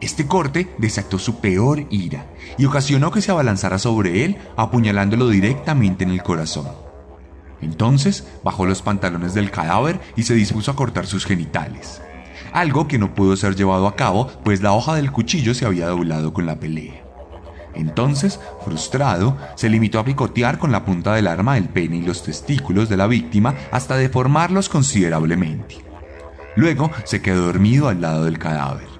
Este 0.00 0.26
corte 0.26 0.68
desató 0.76 1.18
su 1.18 1.40
peor 1.40 1.86
ira 1.90 2.26
y 2.58 2.66
ocasionó 2.66 3.10
que 3.10 3.22
se 3.22 3.30
abalanzara 3.30 3.78
sobre 3.78 4.24
él, 4.24 4.36
apuñalándolo 4.56 5.28
directamente 5.28 6.04
en 6.04 6.10
el 6.10 6.22
corazón. 6.22 6.66
Entonces 7.62 8.26
bajó 8.44 8.66
los 8.66 8.82
pantalones 8.82 9.32
del 9.32 9.50
cadáver 9.50 10.00
y 10.14 10.24
se 10.24 10.34
dispuso 10.34 10.70
a 10.70 10.76
cortar 10.76 11.06
sus 11.06 11.24
genitales, 11.24 12.02
algo 12.52 12.86
que 12.86 12.98
no 12.98 13.14
pudo 13.14 13.36
ser 13.36 13.56
llevado 13.56 13.86
a 13.86 13.96
cabo 13.96 14.28
pues 14.44 14.60
la 14.60 14.72
hoja 14.72 14.94
del 14.94 15.12
cuchillo 15.12 15.54
se 15.54 15.64
había 15.64 15.88
doblado 15.88 16.34
con 16.34 16.44
la 16.44 16.60
pelea. 16.60 17.02
Entonces, 17.74 18.40
frustrado, 18.64 19.36
se 19.54 19.68
limitó 19.68 19.98
a 19.98 20.04
picotear 20.04 20.58
con 20.58 20.72
la 20.72 20.84
punta 20.84 21.14
del 21.14 21.26
arma 21.26 21.58
el 21.58 21.68
pene 21.68 21.96
y 21.96 22.02
los 22.02 22.22
testículos 22.22 22.88
de 22.88 22.96
la 22.96 23.06
víctima 23.06 23.54
hasta 23.70 23.96
deformarlos 23.96 24.68
considerablemente. 24.68 25.76
Luego 26.54 26.90
se 27.04 27.20
quedó 27.20 27.46
dormido 27.46 27.88
al 27.88 28.00
lado 28.00 28.24
del 28.24 28.38
cadáver 28.38 28.95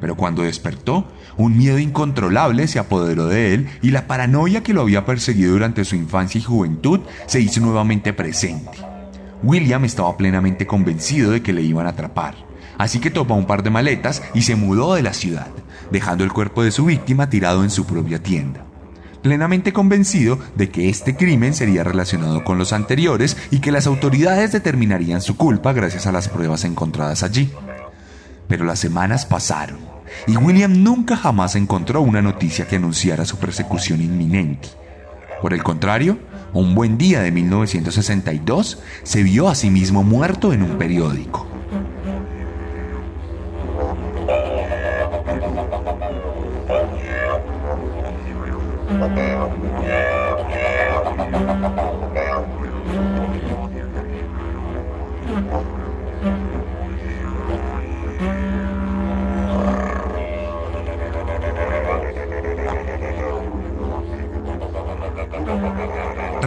pero 0.00 0.16
cuando 0.16 0.42
despertó, 0.42 1.06
un 1.36 1.56
miedo 1.56 1.78
incontrolable 1.78 2.66
se 2.68 2.78
apoderó 2.78 3.26
de 3.26 3.54
él 3.54 3.68
y 3.82 3.90
la 3.90 4.06
paranoia 4.06 4.62
que 4.62 4.74
lo 4.74 4.82
había 4.82 5.04
perseguido 5.04 5.52
durante 5.52 5.84
su 5.84 5.96
infancia 5.96 6.38
y 6.38 6.44
juventud 6.44 7.00
se 7.26 7.40
hizo 7.40 7.60
nuevamente 7.60 8.12
presente. 8.12 8.78
William 9.42 9.84
estaba 9.84 10.16
plenamente 10.16 10.66
convencido 10.66 11.30
de 11.30 11.42
que 11.42 11.52
le 11.52 11.62
iban 11.62 11.86
a 11.86 11.90
atrapar, 11.90 12.34
así 12.78 13.00
que 13.00 13.10
tomó 13.10 13.36
un 13.36 13.46
par 13.46 13.62
de 13.62 13.70
maletas 13.70 14.22
y 14.34 14.42
se 14.42 14.56
mudó 14.56 14.94
de 14.94 15.02
la 15.02 15.12
ciudad, 15.12 15.48
dejando 15.90 16.24
el 16.24 16.32
cuerpo 16.32 16.62
de 16.62 16.72
su 16.72 16.86
víctima 16.86 17.28
tirado 17.28 17.62
en 17.62 17.70
su 17.70 17.86
propia 17.86 18.22
tienda 18.22 18.66
plenamente 19.26 19.72
convencido 19.72 20.38
de 20.54 20.70
que 20.70 20.88
este 20.88 21.16
crimen 21.16 21.52
sería 21.52 21.82
relacionado 21.82 22.44
con 22.44 22.58
los 22.58 22.72
anteriores 22.72 23.36
y 23.50 23.58
que 23.58 23.72
las 23.72 23.88
autoridades 23.88 24.52
determinarían 24.52 25.20
su 25.20 25.36
culpa 25.36 25.72
gracias 25.72 26.06
a 26.06 26.12
las 26.12 26.28
pruebas 26.28 26.62
encontradas 26.62 27.24
allí. 27.24 27.50
Pero 28.48 28.64
las 28.64 28.78
semanas 28.78 29.26
pasaron 29.26 29.78
y 30.26 30.36
William 30.36 30.82
nunca 30.82 31.16
jamás 31.16 31.56
encontró 31.56 32.00
una 32.00 32.22
noticia 32.22 32.66
que 32.66 32.76
anunciara 32.76 33.24
su 33.24 33.38
persecución 33.38 34.00
inminente. 34.00 34.68
Por 35.42 35.52
el 35.52 35.62
contrario, 35.62 36.18
un 36.52 36.74
buen 36.74 36.96
día 36.96 37.20
de 37.20 37.30
1962 37.30 38.78
se 39.02 39.22
vio 39.22 39.48
a 39.48 39.54
sí 39.54 39.70
mismo 39.70 40.02
muerto 40.02 40.52
en 40.52 40.62
un 40.62 40.78
periódico. 40.78 41.55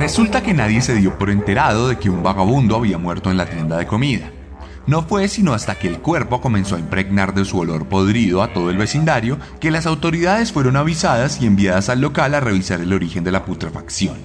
Resulta 0.09 0.41
que 0.41 0.55
nadie 0.55 0.81
se 0.81 0.95
dio 0.95 1.19
por 1.19 1.29
enterado 1.29 1.87
de 1.87 1.99
que 1.99 2.09
un 2.09 2.23
vagabundo 2.23 2.75
había 2.75 2.97
muerto 2.97 3.29
en 3.29 3.37
la 3.37 3.45
tienda 3.45 3.77
de 3.77 3.85
comida. 3.85 4.31
No 4.87 5.03
fue 5.03 5.27
sino 5.27 5.53
hasta 5.53 5.75
que 5.75 5.87
el 5.87 5.99
cuerpo 5.99 6.41
comenzó 6.41 6.75
a 6.75 6.79
impregnar 6.79 7.35
de 7.35 7.45
su 7.45 7.59
olor 7.59 7.85
podrido 7.85 8.41
a 8.41 8.51
todo 8.51 8.71
el 8.71 8.77
vecindario 8.77 9.37
que 9.59 9.69
las 9.69 9.85
autoridades 9.85 10.51
fueron 10.51 10.77
avisadas 10.77 11.39
y 11.39 11.45
enviadas 11.45 11.89
al 11.89 12.01
local 12.01 12.33
a 12.33 12.39
revisar 12.39 12.81
el 12.81 12.91
origen 12.91 13.23
de 13.23 13.31
la 13.31 13.45
putrefacción. 13.45 14.17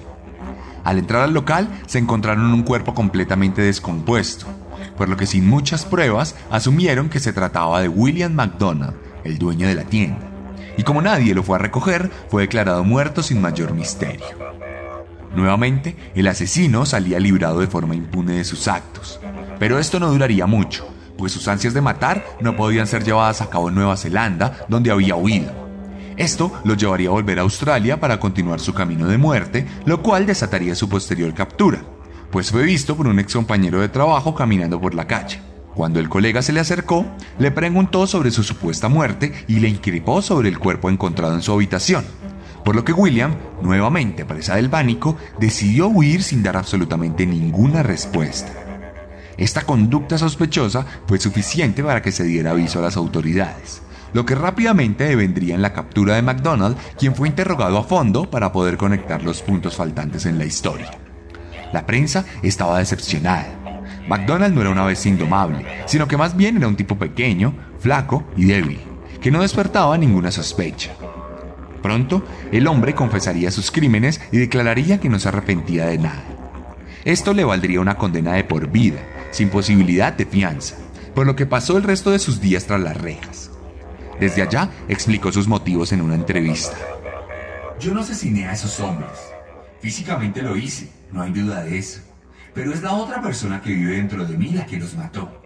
Al 0.83 0.97
entrar 0.97 1.21
al 1.21 1.35
local 1.35 1.69
se 1.85 1.99
encontraron 1.99 2.51
un 2.51 2.63
cuerpo 2.63 2.95
completamente 2.95 3.61
descompuesto, 3.61 4.47
por 4.97 5.07
lo 5.07 5.17
que 5.17 5.27
sin 5.27 5.47
muchas 5.47 5.85
pruebas 5.85 6.35
asumieron 6.49 7.09
que 7.09 7.19
se 7.19 7.31
trataba 7.31 7.79
de 7.79 7.89
William 7.89 8.33
McDonald, 8.33 8.95
el 9.23 9.37
dueño 9.37 9.67
de 9.67 9.75
la 9.75 9.83
tienda. 9.83 10.31
Y 10.77 10.83
como 10.83 11.03
nadie 11.03 11.35
lo 11.35 11.43
fue 11.43 11.57
a 11.57 11.59
recoger, 11.59 12.09
fue 12.27 12.41
declarado 12.41 12.83
muerto 12.83 13.21
sin 13.21 13.39
mayor 13.39 13.75
misterio. 13.75 14.54
Nuevamente, 15.35 15.95
el 16.15 16.27
asesino 16.27 16.85
salía 16.85 17.19
librado 17.19 17.59
de 17.59 17.67
forma 17.67 17.95
impune 17.95 18.37
de 18.37 18.43
sus 18.45 18.67
actos, 18.67 19.19
pero 19.59 19.79
esto 19.79 19.99
no 19.99 20.09
duraría 20.09 20.45
mucho, 20.45 20.87
pues 21.17 21.33
sus 21.33 21.47
ansias 21.47 21.73
de 21.73 21.81
matar 21.81 22.25
no 22.39 22.55
podían 22.55 22.87
ser 22.87 23.03
llevadas 23.03 23.41
a 23.41 23.49
cabo 23.49 23.69
en 23.69 23.75
Nueva 23.75 23.97
Zelanda, 23.97 24.65
donde 24.69 24.91
había 24.91 25.15
huido. 25.15 25.51
Esto 26.15 26.53
lo 26.63 26.75
llevaría 26.75 27.09
a 27.09 27.11
volver 27.11 27.39
a 27.39 27.41
Australia 27.41 27.99
para 27.99 28.19
continuar 28.19 28.61
su 28.61 28.73
camino 28.73 29.07
de 29.07 29.17
muerte, 29.17 29.67
lo 29.85 30.01
cual 30.01 30.25
desataría 30.25 30.73
su 30.73 30.87
posterior 30.87 31.33
captura, 31.33 31.83
pues 32.31 32.51
fue 32.51 32.63
visto 32.63 32.95
por 32.95 33.07
un 33.07 33.19
ex 33.19 33.33
compañero 33.33 33.81
de 33.81 33.89
trabajo 33.89 34.33
caminando 34.33 34.79
por 34.79 34.95
la 34.95 35.05
calle. 35.05 35.41
Cuando 35.73 35.99
el 35.99 36.07
colega 36.07 36.41
se 36.41 36.53
le 36.53 36.61
acercó, 36.61 37.05
le 37.37 37.51
preguntó 37.51 38.07
sobre 38.07 38.31
su 38.31 38.43
supuesta 38.43 38.87
muerte 38.87 39.33
y 39.49 39.59
le 39.59 39.67
increpó 39.67 40.21
sobre 40.21 40.47
el 40.47 40.57
cuerpo 40.57 40.89
encontrado 40.89 41.35
en 41.35 41.41
su 41.41 41.51
habitación. 41.51 42.05
Por 42.65 42.75
lo 42.75 42.83
que 42.83 42.93
William, 42.93 43.35
nuevamente 43.61 44.25
presa 44.25 44.55
del 44.55 44.71
pánico, 44.71 45.15
decidió 45.39 45.87
huir 45.87 46.23
sin 46.23 46.41
dar 46.41 46.57
absolutamente 46.57 47.27
ninguna 47.27 47.83
respuesta. 47.83 48.51
Esta 49.37 49.61
conducta 49.61 50.17
sospechosa 50.17 50.83
fue 51.05 51.19
suficiente 51.19 51.83
para 51.83 52.01
que 52.01 52.11
se 52.11 52.23
diera 52.23 52.51
aviso 52.51 52.79
a 52.79 52.81
las 52.81 52.97
autoridades, 52.97 53.83
lo 54.13 54.25
que 54.25 54.33
rápidamente 54.33 55.03
devendría 55.03 55.53
en 55.53 55.61
la 55.61 55.73
captura 55.73 56.15
de 56.15 56.23
McDonald, 56.23 56.75
quien 56.97 57.13
fue 57.13 57.27
interrogado 57.27 57.77
a 57.77 57.83
fondo 57.83 58.31
para 58.31 58.51
poder 58.51 58.77
conectar 58.77 59.21
los 59.21 59.43
puntos 59.43 59.75
faltantes 59.75 60.25
en 60.25 60.39
la 60.39 60.45
historia. 60.45 60.89
La 61.71 61.85
prensa 61.85 62.25
estaba 62.41 62.79
decepcionada. 62.79 63.45
McDonald 64.09 64.55
no 64.55 64.61
era 64.61 64.71
una 64.71 64.85
vez 64.85 65.05
indomable, 65.05 65.63
sino 65.85 66.07
que 66.07 66.17
más 66.17 66.35
bien 66.35 66.57
era 66.57 66.67
un 66.67 66.75
tipo 66.75 66.97
pequeño, 66.97 67.53
flaco 67.77 68.23
y 68.35 68.45
débil, 68.45 68.79
que 69.21 69.29
no 69.29 69.43
despertaba 69.43 69.99
ninguna 69.99 70.31
sospecha. 70.31 70.95
Pronto, 71.85 72.25
el 72.51 72.65
hombre 72.65 72.95
confesaría 72.95 73.51
sus 73.51 73.69
crímenes 73.69 74.19
y 74.31 74.39
declararía 74.39 74.99
que 74.99 75.07
no 75.07 75.19
se 75.19 75.27
arrepentía 75.27 75.85
de 75.85 75.99
nada. 75.99 76.23
Esto 77.03 77.31
le 77.31 77.43
valdría 77.43 77.79
una 77.79 77.95
condena 77.95 78.33
de 78.33 78.43
por 78.43 78.71
vida, 78.71 78.97
sin 79.29 79.49
posibilidad 79.49 80.11
de 80.11 80.25
fianza, 80.25 80.77
por 81.13 81.27
lo 81.27 81.35
que 81.35 81.45
pasó 81.45 81.77
el 81.77 81.83
resto 81.83 82.09
de 82.09 82.17
sus 82.17 82.41
días 82.41 82.65
tras 82.65 82.81
las 82.81 82.97
rejas. 82.97 83.51
Desde 84.19 84.41
allá 84.41 84.71
explicó 84.87 85.31
sus 85.31 85.47
motivos 85.47 85.91
en 85.91 86.01
una 86.01 86.15
entrevista. 86.15 86.75
Yo 87.79 87.93
no 87.93 88.01
asesiné 88.01 88.47
a 88.47 88.53
esos 88.53 88.79
hombres. 88.79 89.11
Físicamente 89.79 90.41
lo 90.41 90.57
hice, 90.57 90.89
no 91.11 91.21
hay 91.21 91.33
duda 91.33 91.65
de 91.65 91.77
eso. 91.77 92.01
Pero 92.55 92.73
es 92.73 92.81
la 92.81 92.93
otra 92.93 93.21
persona 93.21 93.61
que 93.61 93.69
vive 93.69 93.97
dentro 93.97 94.25
de 94.25 94.35
mí 94.35 94.49
la 94.49 94.65
que 94.65 94.79
los 94.79 94.95
mató. 94.95 95.39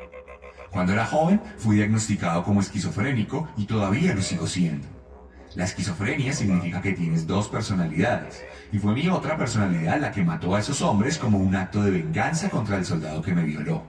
Cuando 0.71 0.93
era 0.93 1.06
joven 1.06 1.41
fui 1.58 1.75
diagnosticado 1.75 2.45
como 2.45 2.62
esquizofrénico 2.62 3.49
y 3.58 3.65
todavía 3.65 4.15
lo 4.15 4.21
sigo 4.21 4.47
siendo. 4.47 4.98
La 5.55 5.63
esquizofrenia 5.63 6.31
significa 6.31 6.79
que 6.79 6.93
tienes 6.93 7.25
dos 7.25 7.47
personalidades, 7.47 8.43
y 8.71 8.77
fue 8.77 8.93
mi 8.93 9.07
otra 9.07 9.35
personalidad 9.35 9.99
la 9.99 10.12
que 10.12 10.23
mató 10.23 10.55
a 10.55 10.59
esos 10.59 10.81
hombres 10.83 11.17
como 11.17 11.39
un 11.39 11.55
acto 11.55 11.81
de 11.81 11.89
venganza 11.89 12.49
contra 12.49 12.77
el 12.77 12.85
soldado 12.85 13.21
que 13.23 13.33
me 13.33 13.43
violó. 13.43 13.83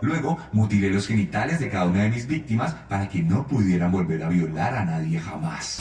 Luego 0.00 0.38
mutilé 0.52 0.88
los 0.88 1.06
genitales 1.06 1.60
de 1.60 1.68
cada 1.68 1.84
una 1.84 2.04
de 2.04 2.08
mis 2.08 2.26
víctimas 2.26 2.72
para 2.88 3.08
que 3.08 3.22
no 3.22 3.46
pudieran 3.46 3.92
volver 3.92 4.22
a 4.22 4.28
violar 4.30 4.74
a 4.74 4.84
nadie 4.86 5.20
jamás. 5.20 5.78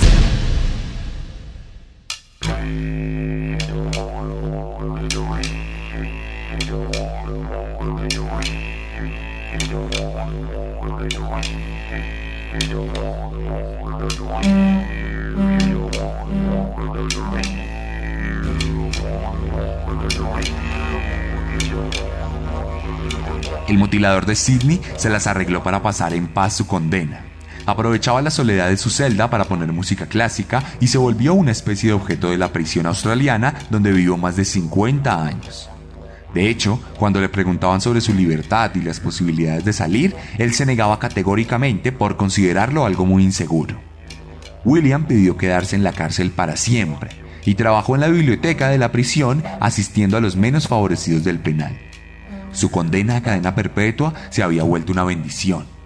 El 23.68 23.78
mutilador 23.78 24.26
de 24.26 24.36
Sidney 24.36 24.82
se 24.98 25.10
las 25.10 25.28
arregló 25.28 25.62
para 25.62 25.84
pasar 25.84 26.14
en 26.14 26.28
paz 26.28 26.58
su 26.58 26.66
condena. 26.66 27.24
Aprovechaba 27.68 28.22
la 28.24 28.32
soledad 28.32 28.70
de 28.70 28.78
su 28.78 28.90
celda 28.90 29.30
para 29.30 29.46
poner 29.46 29.72
música 29.72 30.08
clásica 30.08 30.64
y 30.80 30.88
se 30.88 30.98
volvió 30.98 31.36
una 31.36 31.52
especie 31.52 31.90
de 31.90 31.94
objeto 31.94 32.32
de 32.32 32.38
la 32.40 32.52
prisión 32.52 32.88
australiana 32.88 33.54
donde 33.70 33.92
vivió 33.92 34.18
más 34.18 34.36
de 34.38 34.46
50 34.46 35.24
años. 35.24 35.70
De 36.34 36.50
hecho, 36.50 36.80
cuando 36.98 37.20
le 37.20 37.30
preguntaban 37.30 37.82
sobre 37.82 38.02
su 38.02 38.14
libertad 38.14 38.72
y 38.76 38.82
las 38.82 39.00
posibilidades 39.00 39.66
de 39.66 39.74
salir, 39.74 40.16
él 40.38 40.54
se 40.54 40.66
negaba 40.66 41.00
categóricamente 41.00 41.92
por 41.92 42.18
considerarlo 42.18 42.86
algo 42.86 43.06
muy 43.06 43.24
inseguro. 43.24 43.80
William 44.64 45.06
pidió 45.06 45.38
quedarse 45.38 45.76
en 45.76 45.84
la 45.84 45.94
cárcel 45.94 46.32
para 46.32 46.56
siempre 46.56 47.10
y 47.46 47.56
trabajó 47.56 47.96
en 47.96 48.02
la 48.02 48.10
biblioteca 48.10 48.70
de 48.70 48.78
la 48.78 48.92
prisión 48.92 49.44
asistiendo 49.60 50.18
a 50.18 50.22
los 50.22 50.36
menos 50.36 50.68
favorecidos 50.68 51.24
del 51.24 51.40
penal. 51.40 51.78
Su 52.52 52.70
condena 52.70 53.18
a 53.18 53.22
cadena 53.22 53.56
perpetua 53.56 54.14
se 54.30 54.44
había 54.44 54.64
vuelto 54.64 54.92
una 54.92 55.04
bendición. 55.04 55.79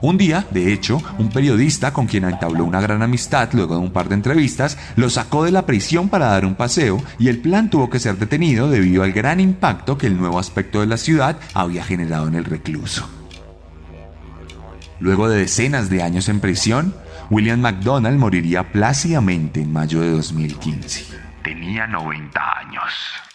Un 0.00 0.16
día, 0.16 0.46
de 0.50 0.72
hecho, 0.72 1.02
un 1.18 1.28
periodista 1.30 1.92
con 1.92 2.06
quien 2.06 2.24
entabló 2.24 2.64
una 2.64 2.80
gran 2.80 3.02
amistad 3.02 3.48
luego 3.52 3.74
de 3.74 3.80
un 3.80 3.92
par 3.92 4.08
de 4.08 4.14
entrevistas, 4.14 4.78
lo 4.96 5.10
sacó 5.10 5.44
de 5.44 5.50
la 5.50 5.66
prisión 5.66 6.08
para 6.08 6.26
dar 6.26 6.44
un 6.44 6.54
paseo 6.54 7.02
y 7.18 7.28
el 7.28 7.38
plan 7.38 7.68
tuvo 7.68 7.90
que 7.90 7.98
ser 7.98 8.16
detenido 8.16 8.70
debido 8.70 9.02
al 9.02 9.12
gran 9.12 9.40
impacto 9.40 9.98
que 9.98 10.06
el 10.06 10.16
nuevo 10.16 10.38
aspecto 10.38 10.80
de 10.80 10.86
la 10.86 10.96
ciudad 10.96 11.38
había 11.52 11.82
generado 11.82 12.28
en 12.28 12.36
el 12.36 12.44
recluso. 12.44 13.08
Luego 15.00 15.28
de 15.28 15.38
decenas 15.38 15.90
de 15.90 16.02
años 16.02 16.28
en 16.28 16.40
prisión, 16.40 16.94
William 17.30 17.60
McDonald 17.60 18.18
moriría 18.18 18.72
plácidamente 18.72 19.60
en 19.60 19.72
mayo 19.72 20.00
de 20.00 20.10
2015. 20.10 21.06
Tenía 21.42 21.86
90 21.86 22.40
años. 22.58 23.27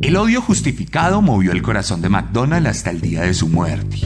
El 0.00 0.16
odio 0.16 0.40
justificado 0.40 1.22
movió 1.22 1.52
el 1.52 1.62
corazón 1.62 2.02
de 2.02 2.08
McDonald 2.08 2.66
hasta 2.66 2.90
el 2.90 3.00
día 3.00 3.22
de 3.22 3.34
su 3.34 3.48
muerte. 3.48 3.98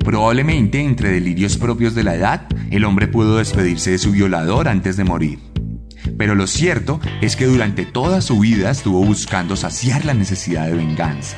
Probablemente 0.00 0.80
entre 0.80 1.10
delirios 1.10 1.56
propios 1.56 1.94
de 1.94 2.04
la 2.04 2.14
edad, 2.14 2.46
el 2.70 2.84
hombre 2.84 3.08
pudo 3.08 3.38
despedirse 3.38 3.92
de 3.92 3.98
su 3.98 4.12
violador 4.12 4.68
antes 4.68 4.96
de 4.96 5.04
morir. 5.04 5.38
Pero 6.18 6.34
lo 6.34 6.46
cierto 6.46 7.00
es 7.22 7.36
que 7.36 7.46
durante 7.46 7.86
toda 7.86 8.20
su 8.20 8.38
vida 8.38 8.70
estuvo 8.70 9.04
buscando 9.04 9.56
saciar 9.56 10.04
la 10.04 10.14
necesidad 10.14 10.66
de 10.66 10.74
venganza. 10.74 11.36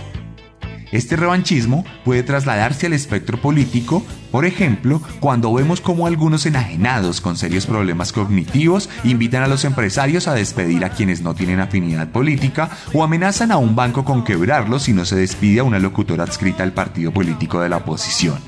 Este 0.90 1.16
revanchismo 1.16 1.84
puede 2.04 2.22
trasladarse 2.22 2.86
al 2.86 2.94
espectro 2.94 3.40
político, 3.40 4.02
por 4.30 4.46
ejemplo, 4.46 5.02
cuando 5.20 5.52
vemos 5.52 5.80
cómo 5.80 6.06
algunos 6.06 6.46
enajenados 6.46 7.20
con 7.20 7.36
serios 7.36 7.66
problemas 7.66 8.12
cognitivos 8.12 8.88
invitan 9.04 9.42
a 9.42 9.48
los 9.48 9.64
empresarios 9.64 10.28
a 10.28 10.34
despedir 10.34 10.84
a 10.84 10.90
quienes 10.90 11.20
no 11.20 11.34
tienen 11.34 11.60
afinidad 11.60 12.08
política 12.08 12.70
o 12.94 13.04
amenazan 13.04 13.52
a 13.52 13.58
un 13.58 13.76
banco 13.76 14.04
con 14.04 14.24
quebrarlo 14.24 14.78
si 14.78 14.94
no 14.94 15.04
se 15.04 15.16
despide 15.16 15.60
a 15.60 15.64
una 15.64 15.78
locutora 15.78 16.24
adscrita 16.24 16.62
al 16.62 16.72
partido 16.72 17.12
político 17.12 17.60
de 17.60 17.68
la 17.68 17.78
oposición. 17.78 18.38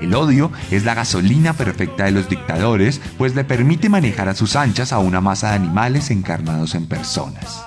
El 0.00 0.14
odio 0.14 0.50
es 0.70 0.84
la 0.84 0.94
gasolina 0.94 1.52
perfecta 1.54 2.04
de 2.04 2.10
los 2.10 2.28
dictadores, 2.28 3.00
pues 3.16 3.34
le 3.34 3.44
permite 3.44 3.88
manejar 3.88 4.28
a 4.28 4.34
sus 4.34 4.56
anchas 4.56 4.92
a 4.92 4.98
una 4.98 5.20
masa 5.20 5.50
de 5.50 5.56
animales 5.56 6.10
encarnados 6.10 6.74
en 6.74 6.86
personas. 6.86 7.64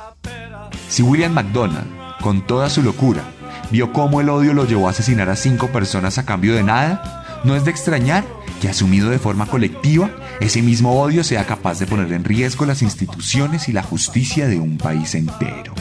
Si 0.90 1.02
William 1.02 1.34
McDonald, 1.34 1.88
con 2.22 2.46
toda 2.46 2.70
su 2.70 2.84
locura, 2.84 3.24
vio 3.72 3.94
cómo 3.94 4.22
el 4.22 4.30
odio 4.30 4.54
lo 4.54 4.66
llevó 4.66 4.88
a 4.88 4.92
asesinar 4.92 5.30
a 5.30 5.36
cinco 5.36 5.68
personas 5.68 6.18
a 6.18 6.26
cambio 6.26 6.56
de 6.56 6.64
nada, 6.64 7.42
no 7.44 7.56
es 7.56 7.66
de 7.66 7.72
extrañar 7.72 8.26
que 8.62 8.70
asumido 8.70 9.10
de 9.10 9.20
forma 9.20 9.46
colectiva, 9.46 10.10
ese 10.40 10.62
mismo 10.62 11.02
odio 11.02 11.24
sea 11.24 11.46
capaz 11.46 11.80
de 11.80 11.86
poner 11.86 12.12
en 12.12 12.24
riesgo 12.24 12.66
las 12.66 12.82
instituciones 12.82 13.70
y 13.70 13.74
la 13.74 13.84
justicia 13.84 14.48
de 14.48 14.60
un 14.60 14.78
país 14.78 15.16
entero. 15.16 15.74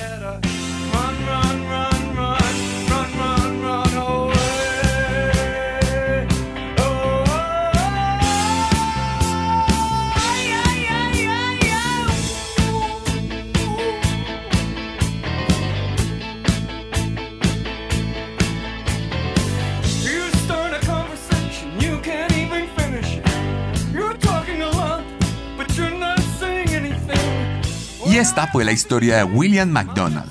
Esta 28.39 28.53
fue 28.53 28.65
la 28.65 28.71
historia 28.71 29.17
de 29.17 29.25
William 29.25 29.69
McDonald, 29.69 30.31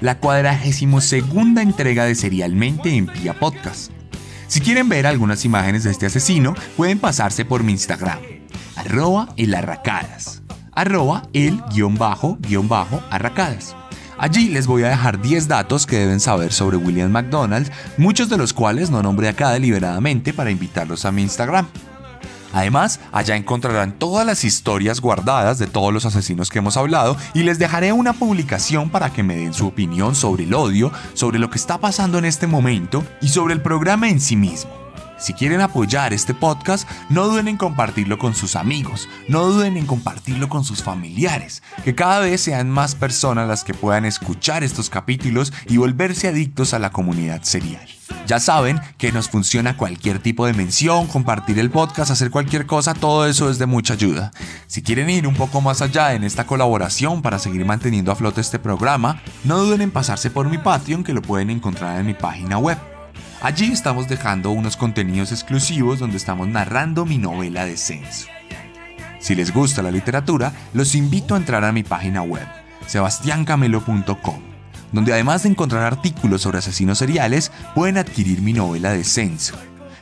la 0.00 0.20
cuadragésimo 0.20 1.00
segunda 1.00 1.60
entrega 1.60 2.04
de 2.04 2.14
Serialmente 2.14 2.94
en 2.94 3.08
Pia 3.08 3.36
Podcast. 3.36 3.90
Si 4.46 4.60
quieren 4.60 4.88
ver 4.88 5.08
algunas 5.08 5.44
imágenes 5.44 5.82
de 5.82 5.90
este 5.90 6.06
asesino, 6.06 6.54
pueden 6.76 7.00
pasarse 7.00 7.44
por 7.44 7.64
mi 7.64 7.72
Instagram, 7.72 8.20
arroba 8.76 9.30
el 9.36 9.56
arracadas, 9.56 10.44
arroba 10.70 11.24
el 11.32 11.60
guion 11.72 11.96
bajo 11.96 12.38
guion 12.42 12.68
bajo 12.68 13.02
arracadas. 13.10 13.74
Allí 14.18 14.50
les 14.50 14.68
voy 14.68 14.84
a 14.84 14.90
dejar 14.90 15.20
10 15.20 15.48
datos 15.48 15.84
que 15.84 15.98
deben 15.98 16.20
saber 16.20 16.52
sobre 16.52 16.76
William 16.76 17.10
McDonald, 17.10 17.72
muchos 17.96 18.28
de 18.28 18.38
los 18.38 18.52
cuales 18.52 18.90
no 18.90 19.02
nombré 19.02 19.30
acá 19.30 19.50
deliberadamente 19.50 20.32
para 20.32 20.52
invitarlos 20.52 21.04
a 21.04 21.10
mi 21.10 21.22
Instagram. 21.22 21.66
Además, 22.52 23.00
allá 23.12 23.36
encontrarán 23.36 23.92
todas 23.92 24.26
las 24.26 24.44
historias 24.44 25.00
guardadas 25.00 25.58
de 25.58 25.66
todos 25.66 25.92
los 25.92 26.06
asesinos 26.06 26.50
que 26.50 26.58
hemos 26.58 26.76
hablado 26.76 27.16
y 27.34 27.42
les 27.42 27.58
dejaré 27.58 27.92
una 27.92 28.12
publicación 28.12 28.90
para 28.90 29.10
que 29.12 29.22
me 29.22 29.36
den 29.36 29.54
su 29.54 29.66
opinión 29.66 30.14
sobre 30.14 30.44
el 30.44 30.54
odio, 30.54 30.92
sobre 31.14 31.38
lo 31.38 31.50
que 31.50 31.58
está 31.58 31.78
pasando 31.78 32.18
en 32.18 32.24
este 32.24 32.46
momento 32.46 33.04
y 33.20 33.28
sobre 33.28 33.54
el 33.54 33.62
programa 33.62 34.08
en 34.08 34.20
sí 34.20 34.36
mismo. 34.36 34.77
Si 35.18 35.34
quieren 35.34 35.60
apoyar 35.60 36.12
este 36.12 36.32
podcast, 36.32 36.88
no 37.10 37.26
duden 37.26 37.48
en 37.48 37.56
compartirlo 37.56 38.18
con 38.18 38.34
sus 38.34 38.54
amigos, 38.54 39.08
no 39.28 39.46
duden 39.46 39.76
en 39.76 39.86
compartirlo 39.86 40.48
con 40.48 40.64
sus 40.64 40.82
familiares, 40.82 41.62
que 41.84 41.96
cada 41.96 42.20
vez 42.20 42.40
sean 42.40 42.70
más 42.70 42.94
personas 42.94 43.48
las 43.48 43.64
que 43.64 43.74
puedan 43.74 44.04
escuchar 44.04 44.62
estos 44.62 44.90
capítulos 44.90 45.52
y 45.66 45.76
volverse 45.76 46.28
adictos 46.28 46.72
a 46.72 46.78
la 46.78 46.90
comunidad 46.90 47.42
serial. 47.42 47.86
Ya 48.26 48.38
saben 48.40 48.80
que 48.96 49.10
nos 49.10 49.28
funciona 49.28 49.76
cualquier 49.76 50.20
tipo 50.20 50.46
de 50.46 50.52
mención, 50.52 51.06
compartir 51.06 51.58
el 51.58 51.70
podcast, 51.70 52.10
hacer 52.10 52.30
cualquier 52.30 52.66
cosa, 52.66 52.94
todo 52.94 53.26
eso 53.26 53.50
es 53.50 53.58
de 53.58 53.66
mucha 53.66 53.94
ayuda. 53.94 54.30
Si 54.66 54.82
quieren 54.82 55.10
ir 55.10 55.26
un 55.26 55.34
poco 55.34 55.60
más 55.60 55.82
allá 55.82 56.14
en 56.14 56.24
esta 56.24 56.46
colaboración 56.46 57.22
para 57.22 57.38
seguir 57.38 57.64
manteniendo 57.64 58.12
a 58.12 58.16
flote 58.16 58.40
este 58.40 58.58
programa, 58.58 59.20
no 59.44 59.58
duden 59.58 59.80
en 59.80 59.90
pasarse 59.90 60.30
por 60.30 60.48
mi 60.48 60.58
Patreon 60.58 61.04
que 61.04 61.14
lo 61.14 61.22
pueden 61.22 61.50
encontrar 61.50 61.98
en 61.98 62.06
mi 62.06 62.14
página 62.14 62.58
web. 62.58 62.78
Allí 63.40 63.70
estamos 63.70 64.08
dejando 64.08 64.50
unos 64.50 64.76
contenidos 64.76 65.30
exclusivos 65.30 66.00
donde 66.00 66.16
estamos 66.16 66.48
narrando 66.48 67.06
mi 67.06 67.18
novela 67.18 67.64
Descenso. 67.64 68.26
Si 69.20 69.36
les 69.36 69.54
gusta 69.54 69.80
la 69.80 69.92
literatura, 69.92 70.52
los 70.74 70.96
invito 70.96 71.34
a 71.34 71.38
entrar 71.38 71.64
a 71.64 71.70
mi 71.70 71.84
página 71.84 72.22
web, 72.22 72.46
sebastiancamelo.com, 72.88 74.40
donde 74.90 75.12
además 75.12 75.44
de 75.44 75.50
encontrar 75.50 75.84
artículos 75.84 76.42
sobre 76.42 76.58
asesinos 76.58 76.98
seriales, 76.98 77.52
pueden 77.76 77.98
adquirir 77.98 78.42
mi 78.42 78.52
novela 78.54 78.90
Descenso. 78.90 79.54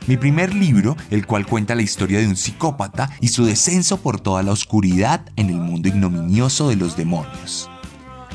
Mi 0.07 0.17
primer 0.17 0.55
libro, 0.55 0.97
el 1.11 1.27
cual 1.27 1.45
cuenta 1.45 1.75
la 1.75 1.83
historia 1.83 2.19
de 2.19 2.27
un 2.27 2.37
psicópata 2.37 3.11
y 3.21 3.27
su 3.27 3.45
descenso 3.45 3.97
por 3.97 4.19
toda 4.19 4.41
la 4.41 4.51
oscuridad 4.51 5.21
en 5.35 5.51
el 5.51 5.57
mundo 5.57 5.89
ignominioso 5.89 6.69
de 6.69 6.77
los 6.77 6.97
demonios. 6.97 7.69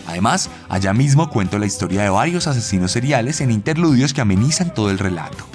Además, 0.06 0.50
allá 0.68 0.92
mismo 0.92 1.30
cuento 1.30 1.58
la 1.58 1.66
historia 1.66 2.02
de 2.02 2.10
varios 2.10 2.46
asesinos 2.46 2.92
seriales 2.92 3.40
en 3.40 3.50
interludios 3.50 4.12
que 4.12 4.20
amenizan 4.20 4.74
todo 4.74 4.90
el 4.90 4.98
relato. 4.98 5.46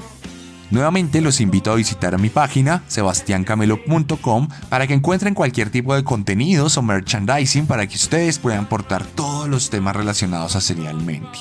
Nuevamente 0.69 1.21
los 1.21 1.39
invito 1.39 1.71
a 1.71 1.75
visitar 1.75 2.17
mi 2.19 2.29
página 2.29 2.83
sebastiancamelo.com 2.87 4.49
para 4.69 4.85
que 4.85 4.93
encuentren 4.93 5.33
cualquier 5.33 5.69
tipo 5.69 5.95
de 5.95 6.03
contenidos 6.03 6.77
o 6.77 6.81
merchandising 6.81 7.67
para 7.67 7.87
que 7.87 7.95
ustedes 7.95 8.37
puedan 8.37 8.67
portar 8.67 9.05
todos 9.05 9.47
los 9.47 9.69
temas 9.69 9.95
relacionados 9.95 10.55
a 10.57 10.61
Serialmente. 10.61 11.39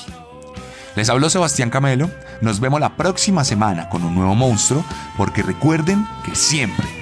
Les 0.95 1.09
habló 1.09 1.29
Sebastián 1.29 1.69
Camelo, 1.69 2.09
nos 2.41 2.59
vemos 2.59 2.79
la 2.79 2.95
próxima 2.95 3.43
semana 3.43 3.89
con 3.89 4.03
un 4.03 4.15
nuevo 4.15 4.33
monstruo 4.33 4.83
porque 5.17 5.43
recuerden 5.43 6.07
que 6.25 6.33
siempre 6.33 6.97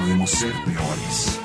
Podemos 0.00 0.30
ser 0.30 0.52
peores. 0.64 1.38